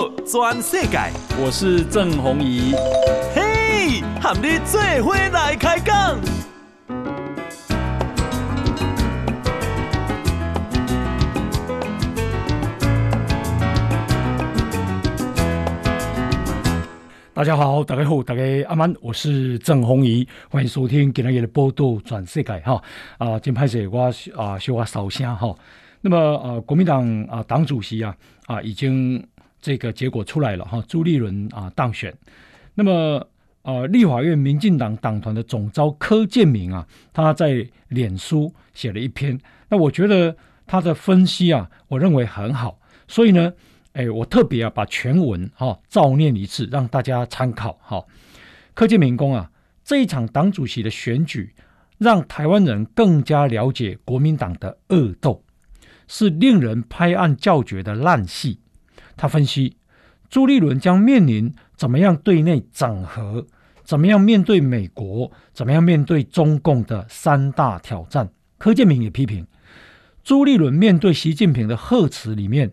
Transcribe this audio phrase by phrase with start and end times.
[0.00, 0.98] 报全世界，
[1.38, 2.72] 我是郑宏仪。
[3.34, 6.18] 嘿，和你做伙来开讲。
[17.34, 22.82] 大家好，大家好，大家阿曼，我是郑宏仪，欢迎收听今日的报道全世界哈。
[23.18, 25.54] 啊，今拍摄我啊，小我少声哈。
[26.02, 29.22] 那么呃，国民党啊，党主席啊啊，已经
[29.60, 32.16] 这个结果出来了哈，朱立伦啊当选。
[32.74, 33.26] 那么
[33.62, 39.38] 呃，立法院民进党党团的总召柯建铭啊，他在脸书写了一篇，
[39.68, 40.34] 那我觉得
[40.66, 43.52] 他的分析啊，我认为很好，所以呢，
[43.92, 48.02] 哎，我特别啊把全文哈照念一次，让大家参考哈。
[48.72, 49.50] 柯建铭公啊，
[49.84, 51.54] 这一场党主席的选举，
[51.98, 55.44] 让台湾人更加了解国民党的恶斗。
[56.12, 58.58] 是令人拍案叫绝的烂戏。
[59.20, 59.76] 他分析，
[60.30, 63.46] 朱立伦将面临怎么样对内整合，
[63.84, 68.30] 怎么样面对美国，怎么样面对中共的三大挑战。
[68.56, 69.46] 柯建铭也批评，
[70.24, 72.72] 朱立伦面对习近平的贺词里面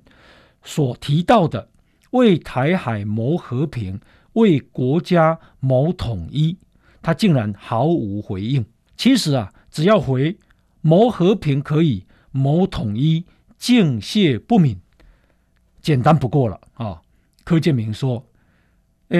[0.64, 1.68] 所提到的
[2.12, 4.00] 为台海谋和平、
[4.32, 6.56] 为国家谋统一，
[7.02, 8.66] 他竟然毫无回应。
[8.96, 10.38] 其实啊，只要回
[10.80, 12.06] 谋和平可以。
[12.32, 13.26] 谋统一，
[13.58, 14.78] 敬谢不敏，
[15.82, 17.02] 简单不过了啊！
[17.44, 18.26] 柯建铭说
[19.10, 19.20] ：“呃，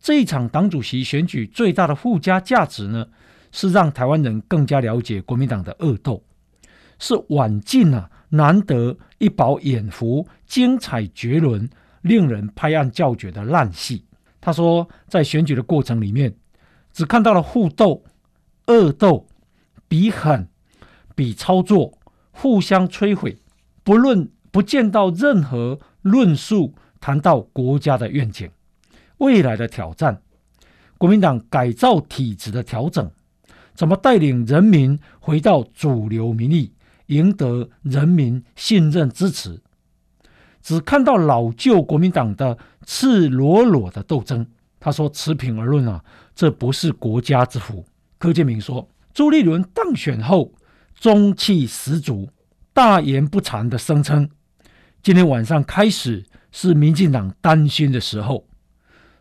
[0.00, 3.06] 这一场党主席选举最大的附加价值呢，
[3.52, 6.24] 是让台湾人更加了解国民党的恶斗，
[6.98, 11.68] 是晚近啊难得一饱眼福、精彩绝伦、
[12.02, 14.04] 令人拍案叫绝的烂戏。”
[14.40, 16.34] 他说，在选举的过程里面，
[16.92, 18.04] 只看到了互斗、
[18.66, 19.26] 恶斗、
[19.86, 20.48] 比狠、
[21.14, 21.94] 比操作。
[22.40, 23.36] 互相摧毁，
[23.82, 28.50] 不论不见到任何论述谈到国家的愿景、
[29.18, 30.20] 未来的挑战、
[30.96, 33.10] 国民党改造体制的调整，
[33.74, 36.72] 怎么带领人民回到主流民意，
[37.06, 39.60] 赢得人民信任支持？
[40.62, 44.46] 只看到老旧国民党的赤裸裸的斗争。
[44.80, 47.84] 他说：“持平而论啊，这不是国家之福。”
[48.18, 50.52] 柯建铭说：“朱立伦当选后。”
[51.00, 52.28] 中气十足、
[52.72, 54.28] 大言不惭的声称
[55.08, 58.46] ：“今天晚上开始是民进党担心的时候，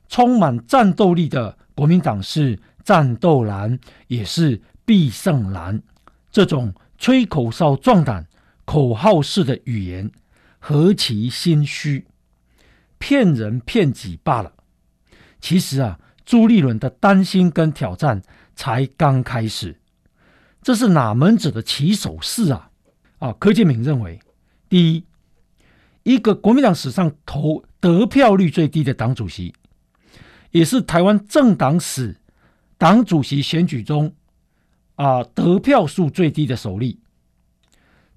[0.10, 5.82] 充满战斗力的国民党是战斗蓝，也是必胜蓝。
[6.30, 8.28] 这种吹口哨壮胆、
[8.66, 10.12] 口号式的语言，
[10.60, 12.06] 何其心虚，
[12.98, 14.52] 骗人骗己罢了。
[15.40, 18.22] 其实啊，朱立伦的担心跟挑战
[18.58, 19.80] 才刚开始。”
[20.62, 22.72] 这是哪门子的起手式啊？
[23.20, 24.20] 啊，柯建铭认为，
[24.68, 25.06] 第一，
[26.08, 29.54] 一个国民党史上投得票率最低的党主席，
[30.52, 32.16] 也是台湾政党史
[32.78, 34.16] 党主席选举中
[34.96, 37.02] 啊得票数最低的首例，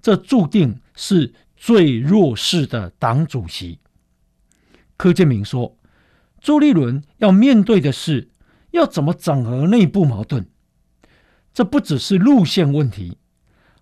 [0.01, 3.77] 这注定是最弱势的党主席。
[4.95, 5.77] 柯建铭说，
[6.39, 8.29] 朱立伦要面对的是
[8.69, 10.47] 要怎么整合内部矛盾。
[11.53, 13.17] 这不只是路线问题，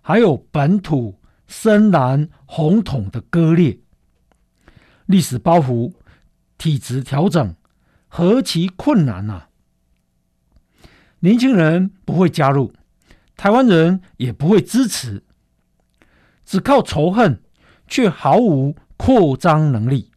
[0.00, 3.78] 还有本土深蓝红统的割裂、
[5.10, 5.92] 历史包袱、
[6.56, 7.56] 体制调整，
[8.06, 9.48] 何其困难呐、啊！
[11.18, 12.72] 年轻人不会加入，
[13.36, 15.24] 台湾人也不会支持，
[16.44, 17.42] 只靠仇恨，
[17.88, 20.12] 却毫无扩张能力，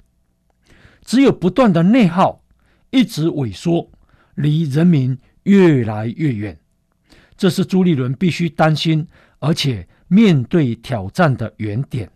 [1.03, 2.43] 只有不断的内耗，
[2.91, 3.89] 一直萎缩，
[4.35, 6.59] 离人民越来越远。
[7.35, 9.07] 这是朱立伦必须担心，
[9.39, 12.11] 而且面对挑战的原点。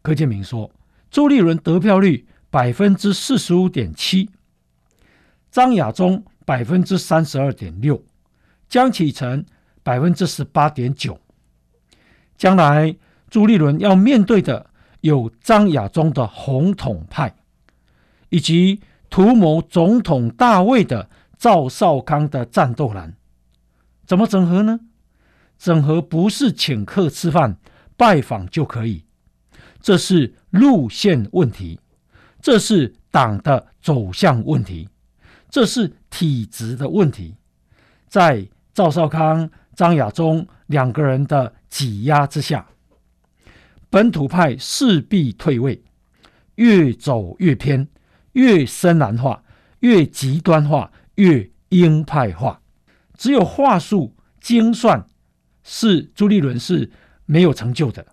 [0.00, 0.70] 柯建铭说，
[1.10, 4.30] 朱立伦得票率百分之四十五点七，
[5.50, 8.02] 张亚中百分之三十二点六，
[8.68, 9.44] 江启臣
[9.82, 11.18] 百分之十八点九。
[12.36, 12.96] 将来
[13.28, 14.70] 朱立伦要面对的
[15.00, 17.34] 有张亚中的红统派，
[18.28, 18.80] 以及
[19.10, 23.16] 图谋总统大位的赵少康的战斗蓝。
[24.06, 24.80] 怎么整合呢？
[25.58, 27.58] 整合不是请客吃饭、
[27.96, 29.04] 拜访就可以，
[29.80, 31.80] 这是路线问题，
[32.40, 34.88] 这是党的走向问题，
[35.48, 37.34] 这是体制的问题。
[38.08, 42.66] 在赵少康、张亚中两个人的挤压之下，
[43.88, 45.82] 本土派势必退位，
[46.56, 47.88] 越走越偏，
[48.32, 49.42] 越深蓝化，
[49.80, 52.60] 越极端化，越鹰派化。
[53.16, 55.06] 只有话术精算，
[55.62, 56.90] 是朱立伦是
[57.26, 58.06] 没有成就的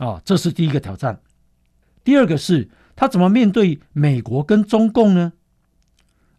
[0.00, 1.20] 啊，这是第一个挑战。
[2.02, 5.34] 第二个是他怎么面对美国跟中共呢？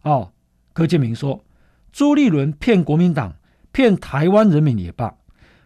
[0.02, 0.32] 哦，
[0.72, 1.44] 柯建铭说，
[1.92, 3.36] 朱立伦骗国民党，
[3.70, 5.14] 骗台湾人民也罢，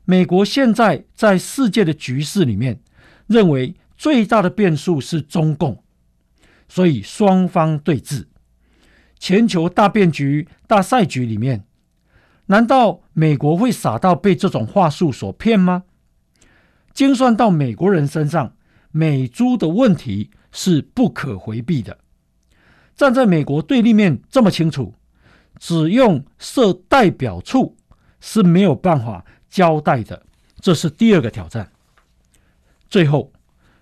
[0.04, 2.80] 美国现在在世界的局势里面，
[3.26, 5.82] 认为最大的变数是中共，
[6.68, 8.26] 所以双方对峙。
[9.18, 11.64] 全球大变局、大赛局里面，
[12.48, 15.84] 难道美国会傻到被这种话术所骗吗？
[16.96, 18.56] 精算到美国人身上，
[18.90, 21.98] 美猪的问题是不可回避的。
[22.96, 24.94] 站在美国对立面这么清楚，
[25.60, 27.76] 只用设代表处
[28.18, 30.22] 是没有办法交代的。
[30.58, 31.70] 这是第二个挑战。
[32.88, 33.30] 最后，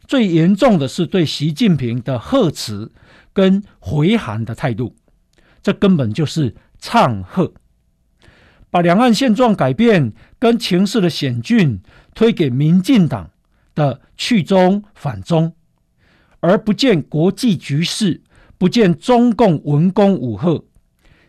[0.09, 2.91] 最严重的是对习近平的贺词
[3.33, 4.97] 跟回函的态度。
[5.63, 7.55] 这根本就是唱和，
[8.71, 11.81] 把两岸现状改变跟情势的险峻
[12.15, 13.31] 推给民进党
[13.75, 15.53] 的去中反中，
[16.41, 18.23] 而不见国际局势，
[18.57, 20.65] 不见中共文攻武吓，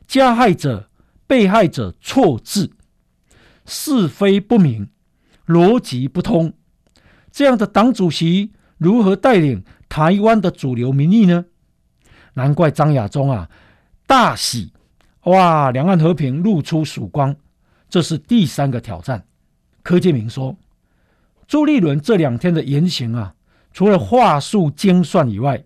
[0.07, 0.89] 加害者、
[1.27, 2.71] 被害者错置，
[3.65, 4.87] 是非不明，
[5.47, 6.53] 逻辑不通，
[7.31, 11.45] 这样的党主席如何带领台湾的主流民意呢？
[12.35, 13.49] 难怪张亚中啊。
[14.07, 14.71] 大喜
[15.23, 15.71] 哇！
[15.71, 17.35] 两岸和平露出曙光，
[17.89, 19.25] 这是第三个挑战。
[19.81, 20.55] 柯建铭说，
[21.47, 23.35] 朱立伦这两天的言行啊，
[23.71, 25.63] 除了话术精算以外，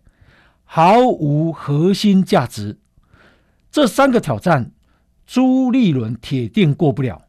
[0.64, 2.78] 毫无核心价值。
[3.72, 4.72] 这三个挑战，
[5.26, 7.26] 朱立伦铁定过不了。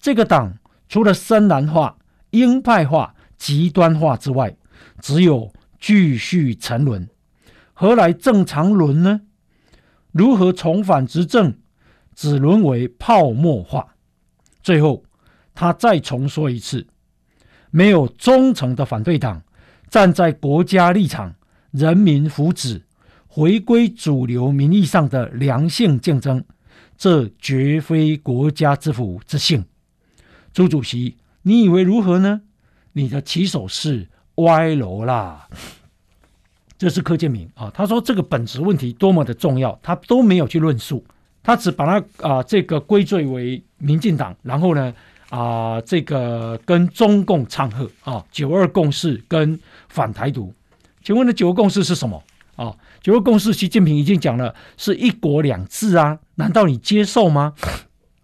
[0.00, 0.58] 这个党
[0.88, 1.96] 除了深蓝化、
[2.30, 4.56] 鹰派化、极端化之外，
[5.00, 7.08] 只有继续沉沦。
[7.72, 9.22] 何来正常轮呢？
[10.12, 11.56] 如何重返执政，
[12.14, 13.94] 只沦为泡沫化。
[14.62, 15.04] 最后，
[15.54, 16.86] 他再重说一次：
[17.70, 19.42] 没有忠诚的反对党
[19.88, 21.34] 站在国家立场、
[21.70, 22.82] 人民福祉、
[23.26, 26.44] 回归主流民意上的良性竞争，
[26.96, 29.64] 这绝非国家之福之幸。
[30.52, 32.40] 朱主席，你以为如何呢？
[32.92, 35.46] 你的起手是歪楼啦！
[36.76, 41.04] 这是柯建铭啊，他说这个本质问题多么的重要，他都没有去论述，
[41.42, 44.92] 他只把它啊、呃、这个归罪为民进党，然后呢
[45.30, 49.58] 啊、呃、这个跟中共唱和啊九二共识跟
[49.88, 50.52] 反台独，
[51.02, 52.22] 请问的九二共识是什么
[52.56, 52.74] 啊？
[53.00, 57.54] 九二共识习近平已经讲了是一国两制啊，难道你接受吗？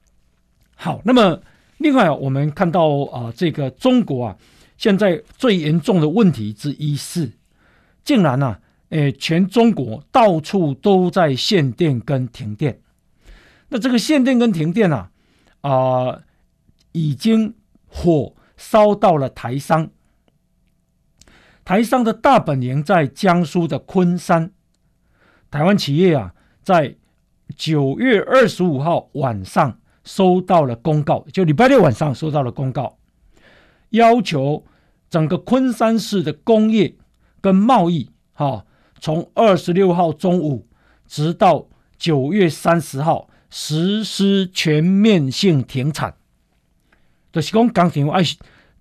[0.77, 1.41] 好，那么
[1.79, 4.37] 另外我们看到啊这个中国啊
[4.77, 7.33] 现在最严重的问题之一是。
[8.03, 8.61] 竟然呢、啊，
[8.91, 12.79] 诶，全中国到处都在限电跟停电。
[13.71, 15.09] 那这个限电跟停电啊，
[15.63, 16.21] 啊、
[16.95, 17.55] 已经
[17.87, 19.91] 火烧到了台商。
[21.65, 24.51] 台商的大本营在江苏的昆山。
[25.51, 26.97] 台湾企业啊，在
[27.55, 32.99] 九月二十五号晚上收到了公告，就礼拜六晚上收到了公告，
[33.91, 34.65] 要求
[35.11, 36.97] 整个昆山市的工业。
[37.41, 38.65] 跟贸易，哈，
[38.99, 40.67] 从二十六号中午
[41.07, 41.69] 直到
[41.99, 46.17] 九月三十号实施全面性停产，
[47.35, 48.23] 就是讲工厂爱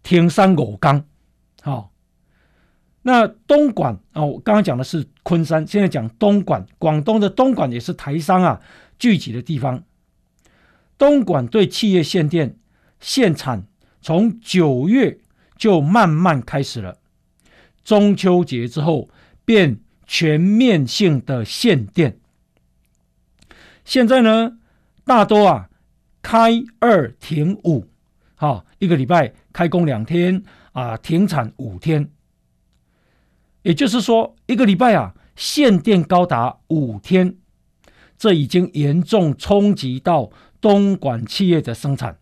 [0.04, 1.04] 停三五工，
[1.64, 1.90] 好。
[3.02, 8.62] 那东莞啊，我刚刚讲的是昆山，现在讲东莞，广东的东莞也是台商啊
[9.00, 9.84] 聚集的地方。
[11.00, 12.56] 东莞对企业限电
[13.00, 13.66] 限产，
[14.02, 15.20] 从九月
[15.58, 17.00] 就慢慢开始了。
[17.84, 19.10] 中秋节之后
[19.44, 22.20] 变全面性的限电，
[23.84, 24.60] 现在呢，
[25.04, 25.70] 大多啊
[26.22, 27.90] 开二停五，
[28.44, 32.10] 啊，一个礼拜开工两天啊，停产五天，
[33.62, 37.38] 也就是说一个礼拜啊限电高达五天，
[38.18, 42.18] 这已经严重冲击到东莞企业的生产。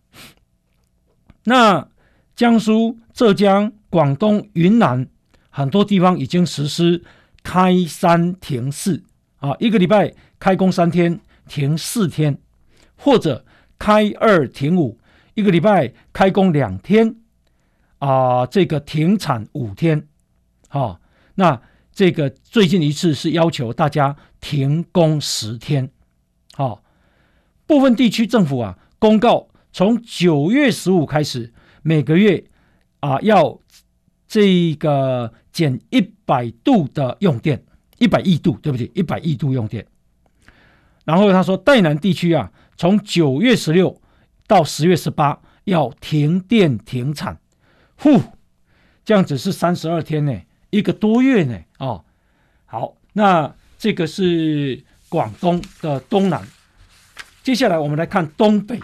[1.42, 1.88] 那
[2.36, 5.08] 江苏、浙江、广东、云南。
[5.54, 7.02] 很多地方已经实施
[7.42, 9.02] 开三停四
[9.36, 12.38] 啊，一个礼拜开工三天，停四天，
[12.96, 13.44] 或者
[13.78, 14.98] 开二停五，
[15.34, 17.16] 一个礼拜开工两天
[17.98, 20.08] 啊，这个停产五天。
[20.68, 21.00] 好、
[21.34, 21.60] 那
[21.92, 25.90] 这个最近一次是要求大家停工十天。
[26.54, 26.82] 好、
[27.66, 32.44] 部分地区政府啊公告，从九月十五开始，每个月
[33.00, 33.60] 啊要。
[34.28, 37.62] 这个减一百度的用电，
[37.98, 39.86] 一百亿度，对不起，一百亿度用电。
[41.04, 44.00] 然后他说，戴南地区啊，从九月十六
[44.46, 47.40] 到十月十八要停电停产，
[47.96, 48.20] 呼，
[49.04, 52.04] 这样子是三十二天呢，一个多月呢，哦，
[52.66, 56.46] 好，那这个是广东的东南。
[57.42, 58.80] 接下来我们来看东北，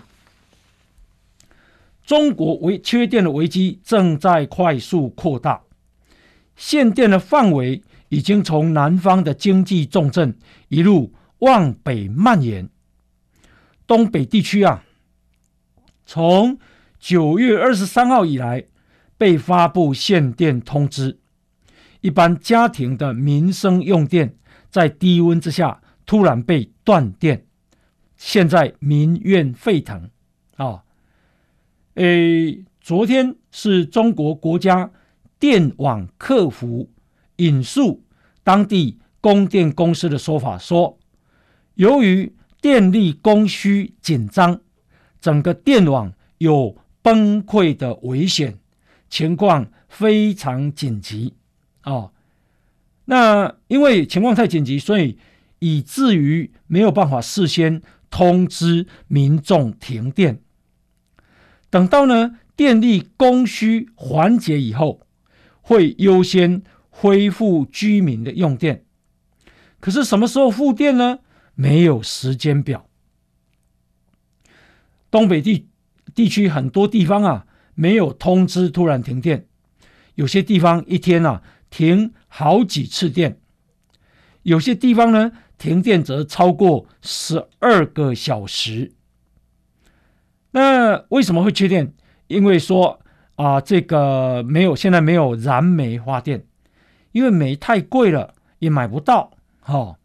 [2.04, 5.62] 中国危缺电的危机正在快速扩大，
[6.56, 10.36] 限电的范围已经从南方的经济重镇
[10.68, 12.68] 一路往北蔓延。
[13.86, 14.84] 东北地区啊，
[16.10, 16.58] 从
[16.98, 18.64] 九月二十三号以来
[19.18, 21.18] 被发布限电通知，
[22.00, 24.34] 一般家庭的民生用电
[24.70, 27.44] 在低温之下突然被断电。
[28.16, 30.08] 现在民怨沸腾
[30.56, 30.82] 啊！
[31.96, 34.90] 诶，昨天是中国国家
[35.38, 36.90] 电网客服
[37.36, 38.02] 引述
[38.42, 40.98] 当地供电公司的说法说，
[41.74, 44.62] 由于电力供需紧张，
[45.20, 48.58] 整个电网有崩溃的危险，
[49.08, 51.34] 情况非常紧急
[51.82, 52.10] 啊！
[53.06, 55.18] 那因为情况太紧急，所以
[55.58, 57.82] 以至于没有办法事先。
[58.10, 60.40] 通知民众停电，
[61.68, 65.02] 等到呢电力供需缓解以后，
[65.60, 68.86] 会优先恢复居民的用电。
[69.78, 71.18] 可是什么时候复电呢？
[71.54, 72.87] 没有时间表。
[75.10, 75.68] 东北地
[76.14, 79.46] 地区很多地方啊，没有通知，突然停电。
[80.14, 83.38] 有些地方一天啊停好几次电，
[84.42, 85.32] 有些地方呢。
[85.58, 88.92] 停电则超过十二个小时。
[90.52, 91.94] 那为什么会缺电？
[92.28, 93.00] 因为说
[93.34, 96.46] 啊、这个没有，现在没有燃煤发电，
[97.10, 99.32] 因为煤太贵了，也买不到。
[99.58, 99.97] 哈、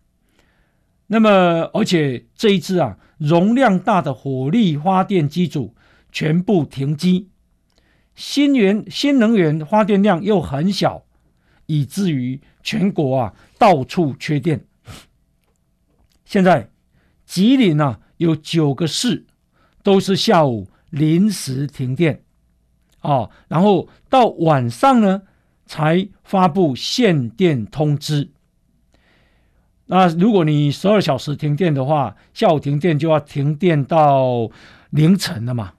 [1.14, 5.76] 那么而且这一次啊，容量大的火力发电机组
[6.12, 7.30] 全部停机，
[8.16, 11.06] 新源新能源发电量又很小，
[11.68, 14.66] 以至于全国啊到处缺电。
[16.26, 16.72] 现在
[17.28, 19.28] 吉林啊，有九个市
[19.84, 22.24] 都是下午临时停电，
[23.02, 25.22] 啊，然后到晚上呢
[25.68, 28.32] 才发布限电通知。
[29.96, 34.50] 那如果你十二小时停电的话，下午停电就要停电到
[34.90, 35.74] 凌晨了嘛，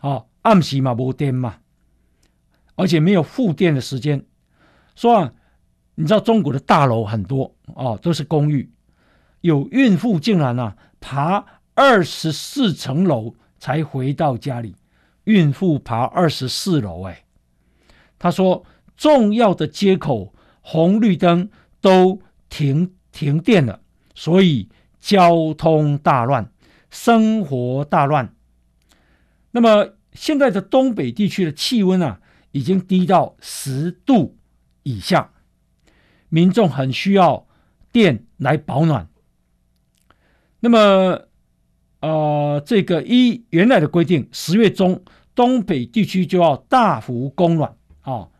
[0.00, 1.58] 哦，暗时嘛没电嘛，
[2.74, 4.26] 而且没有复电的时间。
[4.96, 5.32] 说啊，
[5.94, 8.68] 你知道中国的大楼很多啊，都是公寓。
[9.42, 14.74] 有孕妇竟然啊爬二十四层楼才回到家里，
[15.22, 17.22] 孕妇爬二十四楼哎，
[18.18, 18.64] 他说
[18.96, 21.48] 重要的街口红绿灯
[21.80, 23.80] 都停停电了，
[24.14, 26.50] 所以交通大乱，
[26.90, 28.34] 生活大乱。
[29.52, 34.36] 那么现在的东北地区的气温啊已经低到十度
[34.82, 35.30] 以下，
[36.28, 37.46] 民众很需要
[37.92, 39.08] 电来保暖。
[40.60, 41.28] 那么，
[42.00, 45.02] 呃，这个依原来的规定，十月中
[45.34, 47.70] 东北地区就要大幅供暖
[48.02, 48.32] 啊、哦。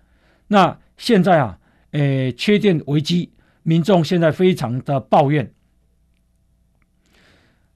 [0.47, 1.59] 那现在啊，
[1.91, 5.53] 诶，缺电危机，民众现在非常的抱怨。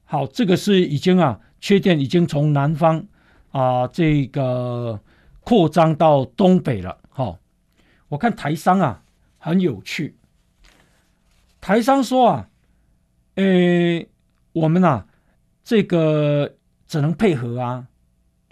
[0.05, 2.99] 好，这个是已经啊，缺电已经从南方
[3.51, 5.01] 啊、呃，这个
[5.41, 6.99] 扩张到东北了。
[7.11, 7.39] 哈、哦，
[8.09, 9.03] 我看台商啊，
[9.39, 10.17] 很有趣。
[11.61, 12.49] 台商说啊，
[13.37, 14.09] 诶。
[14.57, 15.07] 我们呐、啊，
[15.63, 17.89] 这个只能配合啊，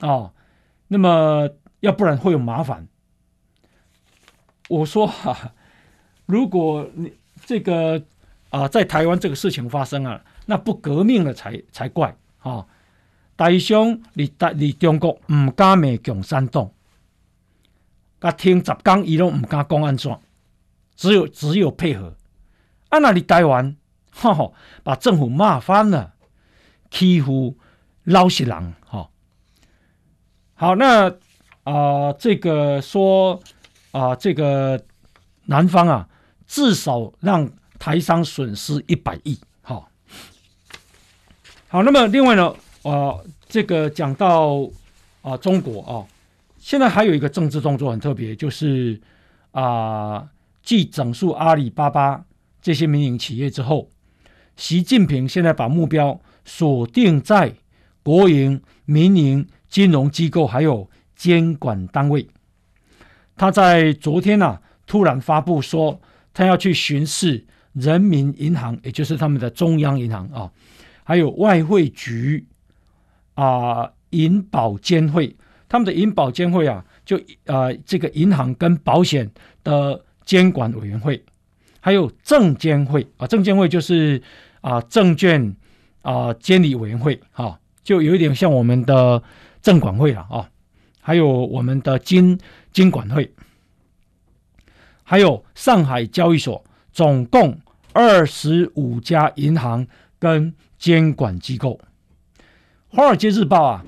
[0.01, 0.35] 哦，
[0.89, 1.49] 那么
[1.81, 2.87] 要不然会有麻烦。
[4.69, 5.55] 我说哈、
[6.27, 7.15] 如果你
[7.47, 8.03] 这个
[8.51, 12.09] 啊，在台湾这个事情发生啊，那不革命了才才怪
[12.39, 12.67] 啊、哦！
[13.37, 16.71] 大兄，你大你中国唔敢骂共产党，
[18.21, 20.17] 啊，听十讲伊拢唔敢讲安怎，
[20.95, 22.15] 只有只有配合。
[22.91, 23.77] 啊，那你台湾？
[24.13, 24.53] 哈哈，
[24.85, 26.15] 把政府骂翻了，
[26.91, 27.59] 欺负
[28.05, 29.11] 老实人哈。
[30.55, 31.11] 好，那
[31.65, 33.41] 啊、这个说
[33.91, 34.81] 啊、这个
[35.47, 36.09] 南方啊，
[36.47, 39.39] 至少让台商损失一百亿。
[39.63, 39.89] 好，
[41.69, 44.69] 好，那么另外呢，啊、这个讲到
[45.23, 46.07] 啊、中国啊，
[46.59, 49.01] 现在还有一个政治动作很特别，就是
[49.53, 50.29] 啊，
[50.63, 52.25] 继整肃阿里巴巴
[52.61, 53.89] 这些民营企业之后。
[54.57, 57.57] 习近平现在把目标锁定在
[58.05, 62.29] 国营、民营金融机构还有监管单位。
[63.37, 66.01] 他在昨天啊，突然发布说，
[66.35, 70.51] 他要去巡视人民银行，也就是他们的中央银行啊，
[71.03, 72.45] 还有外汇局
[73.35, 75.35] 啊、银保监会，
[75.69, 79.31] 他们的银保监会啊，就啊这个银行跟保险
[79.63, 81.25] 的监管委员会。
[81.81, 84.23] 还有证监会啊，证监会就是
[84.63, 85.55] 啊证券
[86.01, 89.23] 啊监理委员会、啊，就有一点像我们的
[89.61, 90.49] 证管会了啊，
[91.03, 92.39] 还有我们的金
[92.73, 93.31] 金管会，
[95.15, 97.57] 还有上海交易所，总共
[97.93, 99.87] 二十五家银行
[100.19, 101.81] 跟监管机构。
[102.89, 103.85] 华尔街日报啊，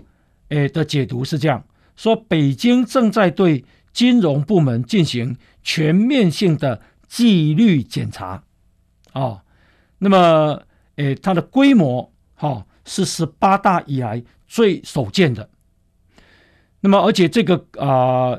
[0.50, 1.64] 诶的解读是这样
[1.96, 8.44] 说：北京正在对金融部门进行全面性的纪律检查，
[9.12, 9.40] 哦，
[9.98, 10.62] 那么
[10.94, 15.50] 诶它的规模哈、是十八大以来最首见的。
[16.78, 18.38] 那么而且这个啊、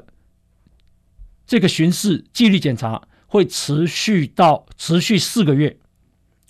[1.47, 5.75] 这个巡视纪律检查会持续到持续四个月，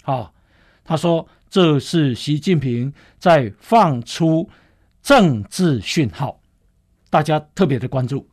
[0.04, 0.34] 好、哦，
[0.84, 1.30] 他说。
[1.50, 4.50] 这是习近平在放出
[5.02, 6.42] 政治讯号，
[7.10, 8.28] 大家特别的关注。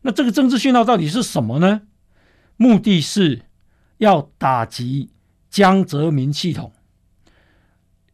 [0.00, 1.82] 那这个政治讯号到底是什么呢？
[2.56, 3.42] 目的是
[3.98, 5.12] 要打击
[5.48, 6.72] 江泽民系统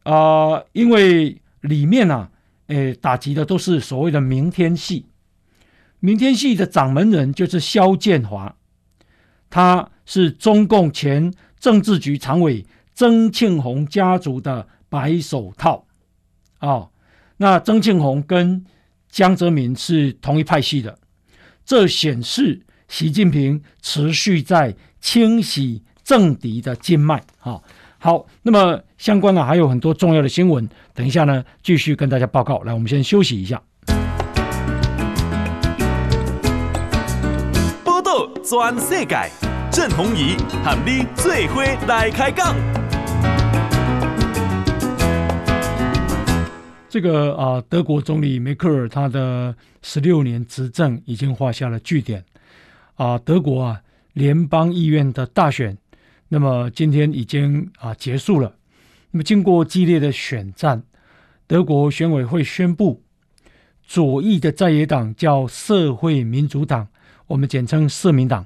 [0.03, 2.29] 啊、因为里面啊，
[2.67, 5.07] 诶，打击的都是所谓的明天系。
[6.05, 8.57] 明天系的掌门人就是肖建华，
[9.49, 12.65] 他是中共前政治局常委。
[12.93, 15.85] 曾庆红家族的白手套，
[16.59, 16.91] 啊、哦，
[17.37, 18.65] 那曾庆红跟
[19.09, 20.99] 江泽民是同一派系的，
[21.63, 27.15] 这显示习近平持续在清洗政敌的经脉。
[27.39, 27.63] 啊、哦，
[27.97, 32.61] 好，那么相关的还有很多重要的新闻，等一下呢继续跟大家报告。
[32.63, 33.63] 来，我们先休息一下。
[38.45, 39.31] 全世界，
[39.71, 40.35] 郑鸿仪
[40.65, 42.53] 和你最伙来开讲。
[46.89, 52.25] 这个啊，德国总理梅克尔他的十六年执政已经画下了句点
[52.95, 53.17] 啊。
[53.17, 53.81] 德国啊，
[54.11, 55.77] 联邦议院的大选，
[56.27, 58.53] 那么今天已经啊结束了。
[59.11, 60.83] 那么经过激烈的选战，
[61.47, 63.01] 德国选委会宣布，
[63.87, 66.89] 左翼的在野党叫社会民主党，
[67.33, 68.45] 我们简称社民党，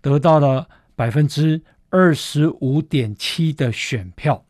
[0.00, 0.66] 得到了
[0.96, 4.46] 百分之二十五点七的选票。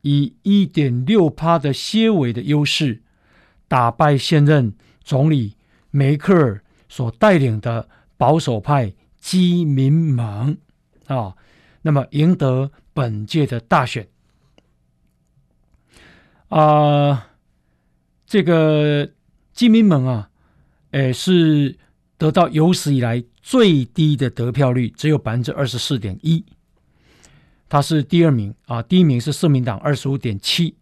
[0.00, 3.02] 以一点六趴的些微的优势，
[3.68, 4.74] 打败现任
[5.04, 5.54] 总理
[5.92, 10.58] 梅克尔所带领的保守派基民盟
[11.06, 11.36] 啊，
[11.82, 14.08] 那么赢得本届的大选
[16.48, 17.28] 啊，
[18.26, 19.08] 这个
[19.52, 20.30] 基民盟啊，
[20.90, 21.78] 诶是
[22.18, 26.44] 得到有史以来最低的得票率，只有百分之二十四点一。
[27.68, 30.76] 他是第二名啊，第一名是社民党二十五点七，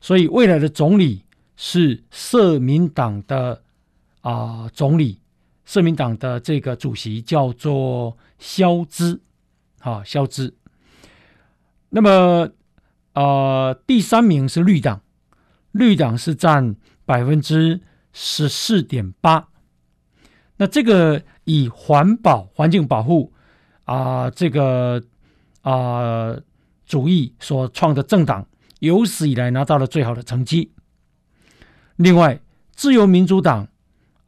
[0.00, 1.22] 所以未来的总理
[1.56, 3.62] 是社民党的
[4.20, 5.20] 啊总理，
[5.64, 9.20] 社民党的这个主席叫做肖兹，
[9.78, 10.52] 啊肖兹。
[11.90, 12.50] 那么
[13.12, 15.00] 啊第三名是绿党，
[15.70, 16.74] 绿党是占
[17.06, 17.80] 百分之
[18.12, 19.48] 十四点八。
[20.56, 23.32] 那这个以环保环境保护
[23.84, 25.02] 啊这个。
[25.66, 26.36] 啊、
[26.84, 28.46] 主义所创的政党
[28.80, 30.70] 有史以来拿到了最好的成绩。
[31.96, 32.38] 另外，
[32.76, 33.66] 自由民主党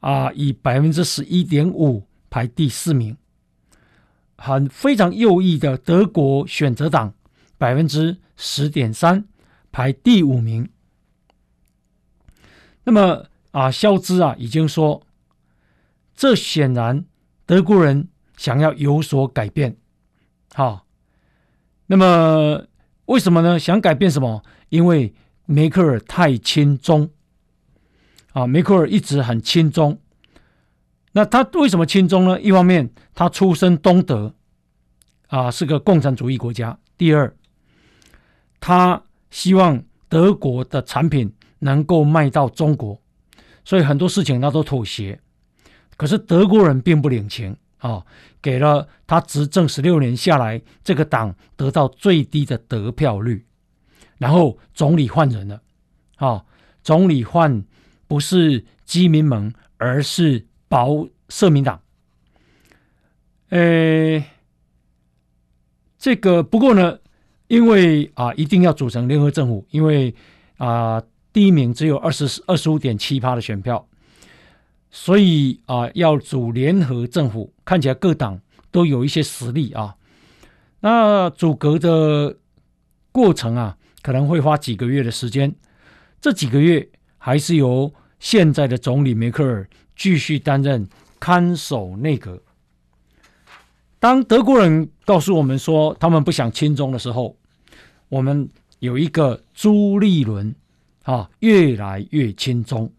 [0.01, 3.19] 啊、以百分之十一点五排第四名，
[4.39, 7.13] 很非常右翼的德国选择党
[7.59, 9.27] 百分之十点三
[9.71, 10.67] 排第五名。
[12.85, 15.06] 那么啊，肖兹啊已经说，
[16.17, 17.05] 这显然
[17.45, 19.77] 德国人想要有所改变，
[20.55, 20.87] 好。
[21.89, 22.65] 那么
[23.05, 23.57] 为什么呢？
[23.59, 24.43] 想改变什么？
[24.71, 27.09] 因为梅克尔太亲中
[28.33, 30.01] 啊，梅克尔一直很亲中。
[31.13, 32.41] 那他为什么亲中呢？
[32.41, 34.35] 一方面，他出身东德
[35.29, 37.33] 啊，是个共产主义国家；第二，
[38.59, 39.01] 他
[39.31, 43.01] 希望德国的产品能够卖到中国，
[43.65, 45.21] 所以很多事情他都妥协。
[45.97, 47.57] 可是德国人并不领情。
[47.79, 48.05] 啊，
[48.41, 53.45] 给了他执政十六年下来，这个党得到最低的得票率，
[54.17, 55.61] 然后总理换人了。
[56.17, 56.43] 啊，
[56.83, 57.63] 总理换
[58.09, 61.81] 不是基民盟，而是保社民党。
[63.51, 64.25] 呃，
[65.99, 66.99] 这个不过呢，
[67.49, 70.13] 因为啊，一定要组成联合政府，因为
[70.57, 73.87] 啊，第一名只有二十二十五点七趴的选票。
[74.91, 79.95] 所以啊，要组联合政府，看起来各党都有一些实力啊。
[80.81, 82.37] 那组阁的
[83.13, 85.55] 过程啊，可能会花几个月的时间。
[86.21, 90.89] 这几个月还是由现在的总理梅克尔继续担任
[91.21, 92.41] 看守内阁。
[93.99, 97.37] 当德国人告诉我们说他们不想亲中的时候，
[98.09, 100.55] 我们有一个朱立伦
[101.03, 102.91] 啊，越来越亲中。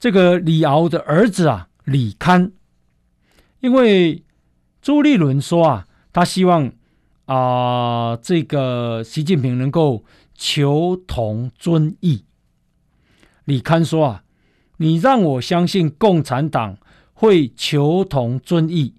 [0.00, 2.52] 这个李敖的儿子啊，李戡，
[3.60, 4.24] 因为
[4.80, 6.68] 朱立伦说啊，他希望
[7.26, 7.36] 啊、
[8.12, 12.24] 呃，这个习近平能够求同尊异。
[13.44, 14.24] 李戡说啊，
[14.78, 16.78] 你让我相信共产党
[17.12, 18.94] 会求同尊异，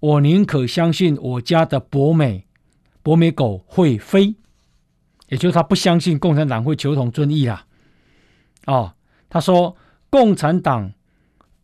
[0.00, 2.48] 我宁可相信我家的博美
[3.04, 4.34] 博美狗会飞，
[5.28, 7.66] 也就是他不相信共产党会求同尊异啦。
[8.66, 8.94] 哦，
[9.30, 9.76] 他说。
[10.14, 10.92] 共产党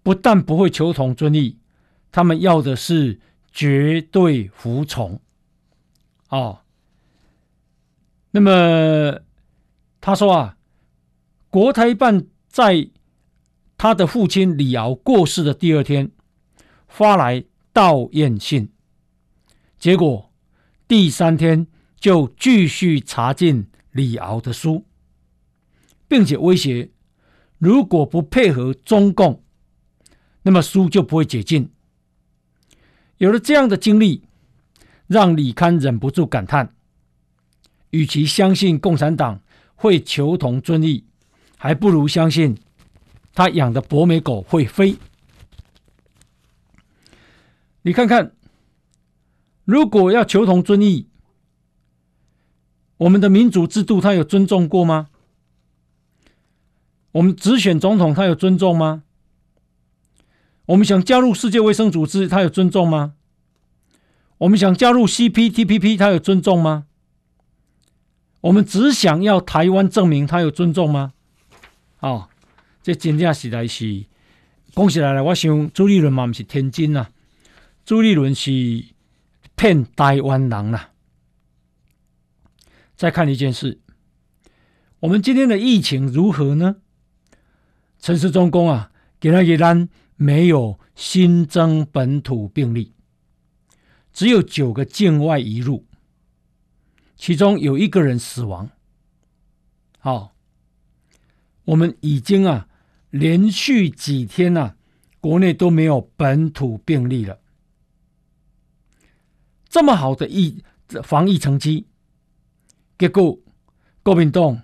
[0.03, 1.57] 不但不会求同尊异，
[2.11, 3.21] 他们要的是
[3.53, 5.21] 绝对服从。
[6.31, 6.59] 哦，
[8.33, 9.21] 那么
[10.01, 10.57] 他说啊，
[11.49, 12.91] 国台办在
[13.79, 16.11] 他的父亲李敖过世的第二天
[16.89, 18.73] 发来悼唁信，
[19.79, 20.33] 结果
[20.89, 21.69] 第三天
[22.01, 24.87] 就继续查禁李敖的书，
[26.09, 26.91] 并且威胁。
[27.61, 29.45] 如果不配合中共，
[30.43, 31.71] 那么书就不会解禁。
[33.19, 34.23] 有了这样的经历，
[35.07, 36.75] 让李戡忍不住感叹：
[37.91, 39.43] 与其相信共产党
[39.75, 41.05] 会求同尊异，
[41.59, 42.57] 还不如相信
[43.35, 44.97] 他养的博美狗会飞。
[47.83, 48.33] 你看看，
[49.67, 51.09] 如果要求同尊异，
[52.97, 55.10] 我们的民主制度他有尊重过吗？
[57.13, 59.03] 我们直选总统，他有尊重吗？
[60.67, 63.15] 我们想加入世界卫生组织，他有尊重吗？
[64.39, 66.87] 我们想加入 CPTPP，他有尊重吗？
[68.43, 71.13] 我们只想要台湾证明，他有尊重吗？
[71.99, 72.29] 哦，
[72.83, 74.05] 这真正实在是
[74.73, 75.25] 讲起来了。
[75.25, 77.09] 我想朱立伦嘛，不是天真呐、
[77.85, 78.85] 朱立伦是
[79.57, 80.91] 骗台湾人呐、啊。
[82.97, 83.81] 再看一件事，
[85.01, 86.77] 我们今天的疫情如何呢？
[88.01, 92.95] 陈市中公啊，给他一单没有新增本土病例，
[94.11, 95.85] 只有九个境外移入，
[97.15, 98.71] 其中有一个人死亡。
[99.99, 100.31] 好、哦，
[101.65, 102.69] 我们已经啊
[103.11, 104.77] 连续几天啊，
[105.21, 107.39] 国内都没有本土病例了。
[109.69, 110.65] 这么好的疫
[111.05, 111.87] 防疫成绩，
[112.99, 113.39] 结果
[114.03, 114.63] 国民党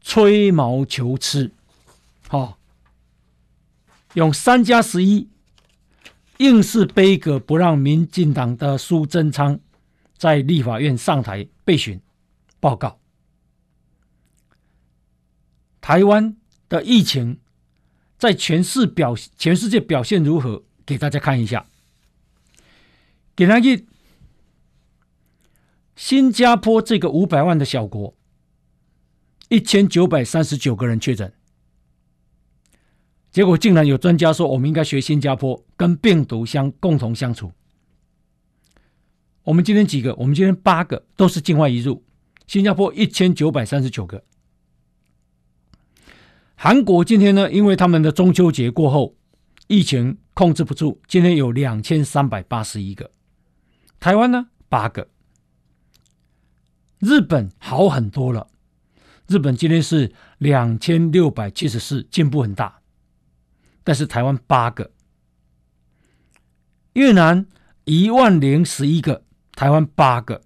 [0.00, 1.50] 吹毛求疵，
[2.28, 2.58] 好、哦。
[4.16, 5.28] 用三加十一，
[6.38, 9.60] 硬是背个不让民进党的苏贞昌
[10.16, 12.00] 在立法院上台备询
[12.58, 12.98] 报告。
[15.82, 16.34] 台湾
[16.70, 17.38] 的疫情
[18.16, 20.64] 在全市表全世界表现如何？
[20.86, 21.66] 给大家看一下。
[23.36, 23.84] 给他一
[25.94, 28.16] 新加坡这个五百万的小国，
[29.50, 31.35] 一千九百三十九个人确诊。
[33.36, 37.52] 结果竟然有专家说，我们应该学新加坡，跟病毒相共同相处。
[39.42, 40.14] 我们今天几个？
[40.14, 42.02] 我们今天八个都是境外移入，
[42.46, 44.24] 新加坡一千九百三十九个。
[46.54, 49.14] 韩国今天呢，因为他们的中秋节过后，
[49.66, 53.10] 疫情控制不住，今天有两千三百八十一个。
[54.00, 55.08] 台湾呢，八个。
[57.00, 58.48] 日本好很多了，
[59.28, 62.80] 日本今天是两千六百七十四，进步很大。
[63.86, 64.90] 但是台湾八个，
[66.94, 67.46] 越南
[67.84, 69.22] 一万零十一个，
[69.52, 70.42] 台湾八个，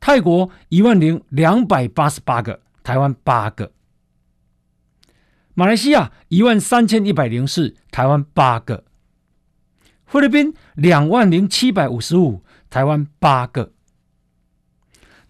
[0.00, 3.72] 泰国一万零两百八十八个，台湾八个，
[5.54, 8.84] 马来西亚一万三千一百零四，台湾八个，
[10.04, 13.72] 菲律宾两万零七百五十五，台湾八个。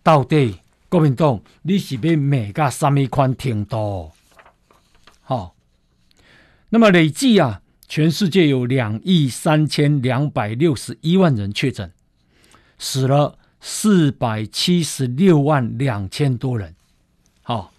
[0.02, 0.58] 到底
[0.88, 4.10] 国民党你是要骂到什么款程度？
[5.20, 5.53] 好。
[6.74, 11.92] 那么累计啊，全世界有两亿三千两百六十一万人确诊，
[12.80, 16.74] 死了四百七十六万两千多人。
[17.42, 17.70] 好、哦，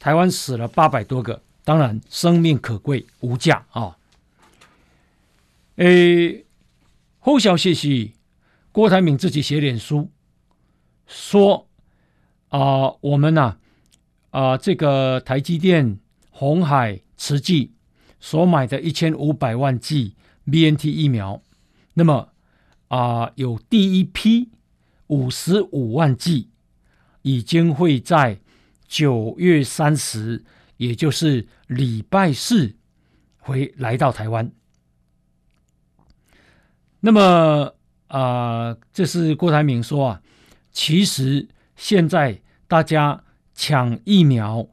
[0.00, 3.96] 台湾死了八百多个，当然生命可贵无价啊。
[5.76, 6.44] 诶，
[7.20, 8.10] 后消息是
[8.72, 10.10] 郭台铭自己写脸书
[11.06, 11.68] 说
[12.48, 13.58] 啊、我们呐
[14.30, 17.70] 啊、这个台积电、鸿海、慈济。
[18.24, 20.14] 所买的一千五百万剂
[20.46, 21.42] BNT 疫苗，
[21.92, 22.30] 那么
[22.88, 24.48] 啊、有第一批
[25.08, 26.48] 五十五万剂
[27.20, 28.40] 已经会在
[28.88, 30.42] 九月三十，
[30.78, 32.74] 也就是礼拜四
[33.36, 34.50] 回来到台湾。
[37.00, 37.74] 那么
[38.06, 38.20] 啊、
[38.68, 40.22] 呃，这是郭台铭说啊，
[40.72, 43.22] 其实现在大家
[43.54, 44.66] 抢疫苗，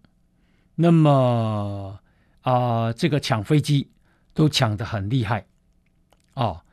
[0.76, 2.00] 那么
[2.42, 3.90] 啊、呃，这个抢飞机
[4.34, 5.46] 都抢的很厉害
[6.34, 6.64] 啊。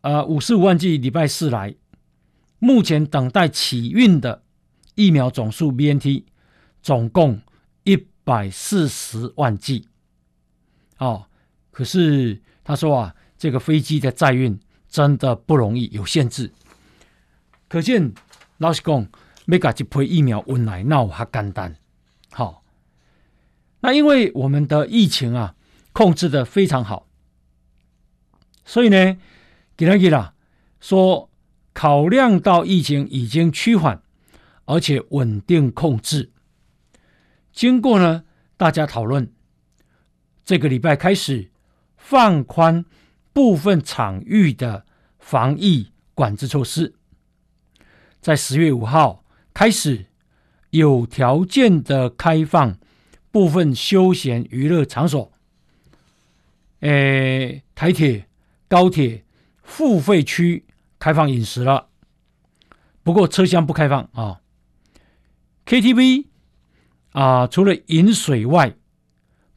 [0.00, 1.74] 呃，五十五万剂礼拜四来，
[2.58, 4.42] 目前等待启运的
[4.94, 6.24] 疫苗总数 BNT
[6.82, 7.40] 总共
[7.84, 9.88] 一百四十万剂。
[10.98, 11.26] 哦，
[11.70, 14.58] 可是他说啊，这个飞机的载运
[14.88, 16.52] 真的不容易，有限制。
[17.68, 18.12] 可见
[18.58, 19.08] 老实讲，
[19.46, 21.74] 要搞一批疫苗运来，那还简单。
[22.30, 22.62] 好、哦，
[23.84, 25.54] 那因为我们的疫情啊
[25.92, 27.06] 控制的非常好，
[28.64, 29.16] 所以呢。
[29.76, 30.34] 给他给了，
[30.78, 31.28] 说
[31.72, 34.00] 考量到疫情已经趋缓，
[34.66, 36.30] 而且稳定控制，
[37.52, 38.22] 经过呢
[38.56, 39.32] 大家讨论，
[40.44, 41.50] 这个礼拜开始
[41.96, 42.84] 放宽
[43.32, 44.86] 部分场域的
[45.18, 46.94] 防疫管制措施，
[48.20, 50.06] 在十月五号开始
[50.70, 52.78] 有条件的开放
[53.34, 55.32] 部分休闲娱乐场所，
[56.78, 58.28] 诶，台铁、
[58.68, 59.24] 高铁。
[59.64, 60.66] 付费区
[61.00, 61.88] 开放饮食了，
[63.02, 64.40] 不过车厢不开放啊。
[65.64, 66.26] KTV
[67.12, 68.76] 啊，除了饮水外，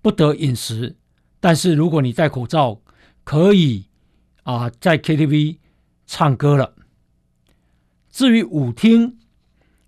[0.01, 0.95] 不得饮食。
[1.41, 2.79] 但是如果你戴口罩，
[3.25, 3.87] 可以
[4.43, 5.57] 啊在 KTV
[6.07, 6.73] 唱歌了。
[8.09, 9.19] 至于舞厅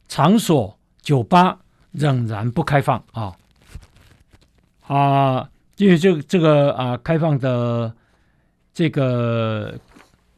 [0.10, 3.39] 场所、酒吧仍然不开放啊。
[4.90, 7.96] 啊，因为这这个啊开放的
[8.74, 9.80] 这个。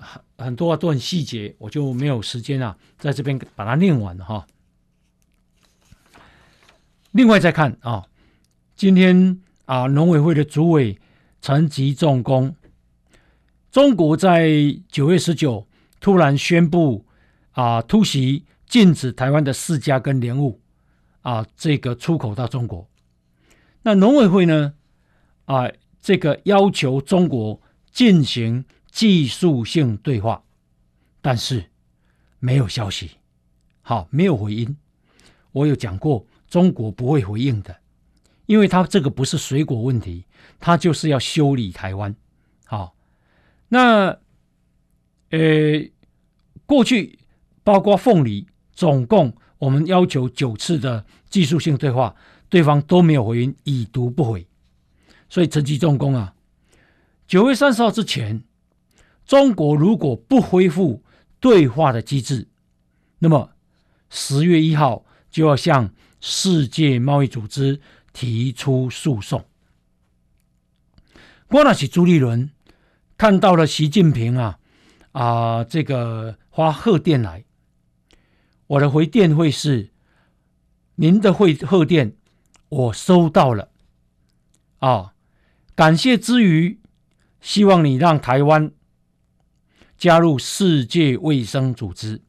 [0.04, 4.48] 很很多都很细节，我就没有时间啊，在这边把它念完了哈。
[7.12, 8.08] 另外再看啊，
[8.76, 11.00] 今天啊，农委会的主委
[11.40, 12.56] 陈吉仲公，
[13.72, 14.50] 中国在
[14.88, 15.68] 九月十九
[16.00, 17.06] 突然宣布
[17.52, 20.60] 啊，突袭禁止台湾的四家跟莲雾
[21.22, 22.90] 啊，这个出口到中国。
[23.84, 24.74] 那农委会呢
[25.46, 28.66] 啊，这个要求中国进行。
[28.92, 30.44] 技术性对话，
[31.22, 31.72] 但是
[32.40, 33.12] 没有消息，
[33.82, 34.76] 好，没有回音。
[35.54, 37.78] 我有讲过，中国不会回应的，
[38.48, 40.26] 因为它这个不是水果问题，
[40.60, 42.14] 它就是要修理台湾。
[42.66, 42.94] 好，
[43.70, 44.20] 那
[45.30, 45.40] 呃，
[46.66, 47.18] 过去
[47.64, 52.14] 包括凤梨，总共我们要求九次的技术性对话，
[52.52, 54.46] 对方都没有回音，已读不回。
[55.28, 56.36] 所以陈吉仲公啊，
[57.26, 58.44] 九月三十号之前。
[59.24, 61.04] 中国如果不恢复
[61.40, 62.50] 对话的机制，
[63.20, 63.52] 那么
[64.10, 67.80] 十月一号就要向世界贸易组织
[68.12, 69.46] 提出诉讼。
[71.50, 72.50] 我那是朱立伦
[73.18, 74.60] 看到了习近平啊
[75.14, 77.46] 啊，这个发贺电来，
[78.68, 79.92] 我的回电会是
[80.96, 82.18] 您的会贺电，
[82.72, 83.70] 我收到了
[84.80, 85.14] 啊，
[85.76, 86.80] 感谢之余，
[87.42, 88.72] 希望你让台湾。
[89.98, 92.24] 加入世界卫生组织，